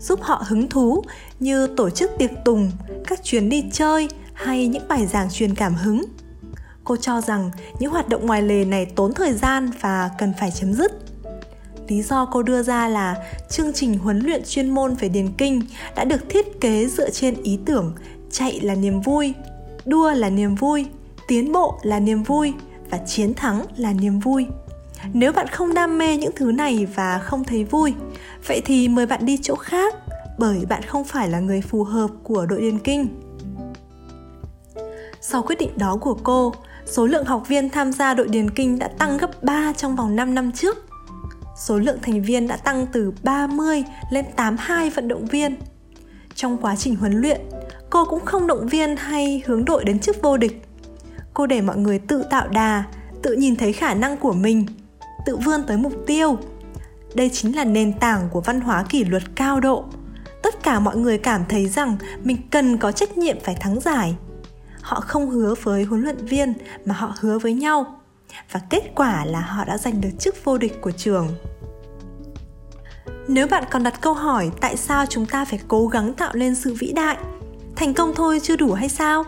giúp 0.00 0.20
họ 0.22 0.44
hứng 0.46 0.68
thú 0.68 1.04
như 1.40 1.66
tổ 1.66 1.90
chức 1.90 2.10
tiệc 2.18 2.30
tùng, 2.44 2.70
các 3.06 3.24
chuyến 3.24 3.48
đi 3.48 3.64
chơi 3.72 4.08
hay 4.34 4.66
những 4.66 4.88
bài 4.88 5.06
giảng 5.06 5.30
truyền 5.30 5.54
cảm 5.54 5.74
hứng. 5.74 6.04
Cô 6.84 6.96
cho 6.96 7.20
rằng 7.20 7.50
những 7.78 7.92
hoạt 7.92 8.08
động 8.08 8.26
ngoài 8.26 8.42
lề 8.42 8.64
này 8.64 8.86
tốn 8.86 9.14
thời 9.14 9.32
gian 9.32 9.70
và 9.80 10.10
cần 10.18 10.32
phải 10.40 10.50
chấm 10.50 10.72
dứt. 10.72 10.92
Lý 11.88 12.02
do 12.02 12.24
cô 12.24 12.42
đưa 12.42 12.62
ra 12.62 12.88
là 12.88 13.16
chương 13.50 13.72
trình 13.72 13.98
huấn 13.98 14.18
luyện 14.18 14.42
chuyên 14.46 14.70
môn 14.70 14.94
về 14.94 15.08
điền 15.08 15.28
kinh 15.38 15.62
đã 15.96 16.04
được 16.04 16.28
thiết 16.28 16.60
kế 16.60 16.88
dựa 16.88 17.10
trên 17.10 17.42
ý 17.42 17.58
tưởng 17.66 17.94
chạy 18.30 18.60
là 18.60 18.74
niềm 18.74 19.00
vui, 19.00 19.34
đua 19.84 20.10
là 20.10 20.30
niềm 20.30 20.54
vui, 20.54 20.86
tiến 21.28 21.52
bộ 21.52 21.78
là 21.82 21.98
niềm 21.98 22.22
vui 22.22 22.52
và 22.90 22.98
chiến 22.98 23.34
thắng 23.34 23.62
là 23.76 23.92
niềm 23.92 24.18
vui. 24.18 24.46
Nếu 25.12 25.32
bạn 25.32 25.46
không 25.46 25.74
đam 25.74 25.98
mê 25.98 26.16
những 26.16 26.32
thứ 26.36 26.52
này 26.52 26.86
và 26.94 27.18
không 27.18 27.44
thấy 27.44 27.64
vui, 27.64 27.94
vậy 28.46 28.62
thì 28.64 28.88
mời 28.88 29.06
bạn 29.06 29.26
đi 29.26 29.38
chỗ 29.42 29.54
khác 29.54 29.94
bởi 30.38 30.66
bạn 30.68 30.82
không 30.82 31.04
phải 31.04 31.28
là 31.28 31.40
người 31.40 31.60
phù 31.60 31.84
hợp 31.84 32.10
của 32.22 32.46
đội 32.46 32.60
điền 32.60 32.78
kinh 32.78 33.21
sau 35.24 35.42
quyết 35.42 35.58
định 35.58 35.78
đó 35.78 35.96
của 36.00 36.14
cô, 36.22 36.54
số 36.86 37.06
lượng 37.06 37.24
học 37.24 37.48
viên 37.48 37.70
tham 37.70 37.92
gia 37.92 38.14
đội 38.14 38.28
điền 38.28 38.50
kinh 38.50 38.78
đã 38.78 38.88
tăng 38.88 39.18
gấp 39.18 39.42
3 39.42 39.72
trong 39.76 39.96
vòng 39.96 40.16
5 40.16 40.34
năm 40.34 40.52
trước. 40.52 40.86
Số 41.56 41.78
lượng 41.78 41.98
thành 42.02 42.22
viên 42.22 42.46
đã 42.46 42.56
tăng 42.56 42.86
từ 42.92 43.12
30 43.22 43.84
lên 44.10 44.24
82 44.36 44.90
vận 44.90 45.08
động 45.08 45.26
viên. 45.26 45.56
Trong 46.34 46.58
quá 46.58 46.76
trình 46.76 46.96
huấn 46.96 47.12
luyện, 47.12 47.40
cô 47.90 48.04
cũng 48.04 48.24
không 48.24 48.46
động 48.46 48.68
viên 48.68 48.96
hay 48.96 49.42
hướng 49.46 49.64
đội 49.64 49.84
đến 49.84 49.98
chức 49.98 50.22
vô 50.22 50.36
địch. 50.36 50.62
Cô 51.34 51.46
để 51.46 51.60
mọi 51.60 51.76
người 51.76 51.98
tự 51.98 52.22
tạo 52.30 52.48
đà, 52.48 52.84
tự 53.22 53.32
nhìn 53.32 53.56
thấy 53.56 53.72
khả 53.72 53.94
năng 53.94 54.16
của 54.16 54.32
mình, 54.32 54.66
tự 55.26 55.36
vươn 55.36 55.62
tới 55.66 55.76
mục 55.76 55.92
tiêu. 56.06 56.38
Đây 57.14 57.30
chính 57.32 57.56
là 57.56 57.64
nền 57.64 57.98
tảng 57.98 58.28
của 58.32 58.40
văn 58.40 58.60
hóa 58.60 58.84
kỷ 58.88 59.04
luật 59.04 59.22
cao 59.34 59.60
độ. 59.60 59.84
Tất 60.42 60.62
cả 60.62 60.80
mọi 60.80 60.96
người 60.96 61.18
cảm 61.18 61.44
thấy 61.48 61.68
rằng 61.68 61.96
mình 62.24 62.36
cần 62.50 62.78
có 62.78 62.92
trách 62.92 63.18
nhiệm 63.18 63.40
phải 63.40 63.54
thắng 63.60 63.80
giải 63.80 64.14
họ 64.82 65.00
không 65.00 65.30
hứa 65.30 65.54
với 65.62 65.84
huấn 65.84 66.02
luyện 66.02 66.16
viên 66.16 66.54
mà 66.84 66.94
họ 66.94 67.14
hứa 67.20 67.38
với 67.38 67.54
nhau. 67.54 68.00
Và 68.52 68.60
kết 68.70 68.92
quả 68.94 69.24
là 69.24 69.40
họ 69.40 69.64
đã 69.64 69.78
giành 69.78 70.00
được 70.00 70.10
chức 70.18 70.44
vô 70.44 70.58
địch 70.58 70.80
của 70.80 70.90
trường. 70.90 71.28
Nếu 73.28 73.46
bạn 73.46 73.64
còn 73.70 73.82
đặt 73.82 74.00
câu 74.00 74.14
hỏi 74.14 74.50
tại 74.60 74.76
sao 74.76 75.06
chúng 75.06 75.26
ta 75.26 75.44
phải 75.44 75.60
cố 75.68 75.86
gắng 75.86 76.14
tạo 76.14 76.30
lên 76.34 76.54
sự 76.54 76.74
vĩ 76.78 76.92
đại, 76.92 77.16
thành 77.76 77.94
công 77.94 78.14
thôi 78.14 78.40
chưa 78.42 78.56
đủ 78.56 78.72
hay 78.72 78.88
sao? 78.88 79.24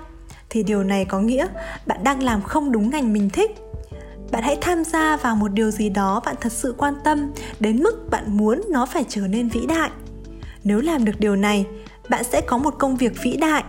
Thì 0.50 0.62
điều 0.62 0.84
này 0.84 1.04
có 1.04 1.20
nghĩa 1.20 1.46
bạn 1.86 2.04
đang 2.04 2.22
làm 2.22 2.42
không 2.42 2.72
đúng 2.72 2.90
ngành 2.90 3.12
mình 3.12 3.30
thích. 3.30 3.50
Bạn 4.30 4.42
hãy 4.42 4.58
tham 4.60 4.84
gia 4.84 5.16
vào 5.16 5.36
một 5.36 5.48
điều 5.48 5.70
gì 5.70 5.88
đó 5.88 6.20
bạn 6.24 6.36
thật 6.40 6.52
sự 6.52 6.74
quan 6.78 6.94
tâm 7.04 7.30
đến 7.60 7.82
mức 7.82 8.10
bạn 8.10 8.36
muốn 8.36 8.62
nó 8.70 8.86
phải 8.86 9.04
trở 9.08 9.20
nên 9.20 9.48
vĩ 9.48 9.66
đại. 9.66 9.90
Nếu 10.64 10.80
làm 10.80 11.04
được 11.04 11.12
điều 11.18 11.36
này, 11.36 11.66
bạn 12.08 12.24
sẽ 12.24 12.40
có 12.40 12.58
một 12.58 12.74
công 12.78 12.96
việc 12.96 13.12
vĩ 13.22 13.36
đại 13.36 13.64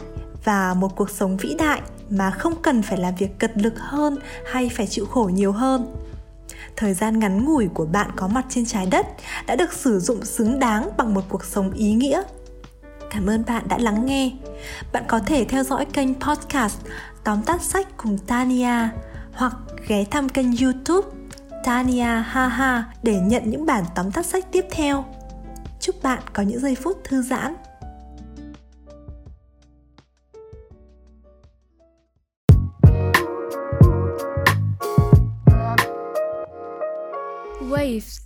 và 0.46 0.74
một 0.74 0.96
cuộc 0.96 1.10
sống 1.10 1.38
vĩ 1.38 1.56
đại 1.60 1.82
mà 2.10 2.32
không 2.32 2.54
cần 2.62 2.82
phải 2.82 2.98
làm 2.98 3.16
việc 3.16 3.40
cật 3.40 3.52
lực 3.58 3.74
hơn 3.78 4.18
hay 4.52 4.70
phải 4.70 4.88
chịu 4.88 5.06
khổ 5.06 5.32
nhiều 5.34 5.52
hơn. 5.52 5.96
Thời 6.76 6.94
gian 6.94 7.20
ngắn 7.20 7.46
ngủi 7.46 7.68
của 7.74 7.86
bạn 7.86 8.12
có 8.16 8.28
mặt 8.28 8.46
trên 8.50 8.66
trái 8.66 8.86
đất 8.86 9.08
đã 9.48 9.56
được 9.56 9.74
sử 9.74 10.00
dụng 10.00 10.26
xứng 10.26 10.60
đáng 10.60 10.90
bằng 10.98 11.14
một 11.14 11.22
cuộc 11.30 11.46
sống 11.46 11.72
ý 11.72 11.94
nghĩa. 11.94 12.22
Cảm 13.10 13.30
ơn 13.30 13.44
bạn 13.48 13.68
đã 13.68 13.78
lắng 13.78 14.06
nghe. 14.06 14.32
Bạn 14.94 15.04
có 15.08 15.20
thể 15.20 15.46
theo 15.46 15.64
dõi 15.64 15.86
kênh 15.86 16.20
podcast 16.20 16.78
tóm 17.24 17.42
tắt 17.42 17.62
sách 17.62 17.88
cùng 17.98 18.18
tania 18.18 18.90
hoặc 19.34 19.56
ghé 19.88 20.04
thăm 20.12 20.30
kênh 20.30 20.58
youtube 20.58 21.08
tania 21.64 22.24
haha 22.26 22.84
để 23.04 23.20
nhận 23.20 23.50
những 23.50 23.66
bản 23.66 23.84
tóm 23.96 24.12
tắt 24.12 24.26
sách 24.26 24.46
tiếp 24.52 24.66
theo. 24.72 25.06
Chúc 25.80 26.04
bạn 26.04 26.20
có 26.34 26.44
những 26.44 26.60
giây 26.60 26.76
phút 26.76 27.04
thư 27.04 27.22
giãn. 27.22 27.56
waves. 37.76 38.25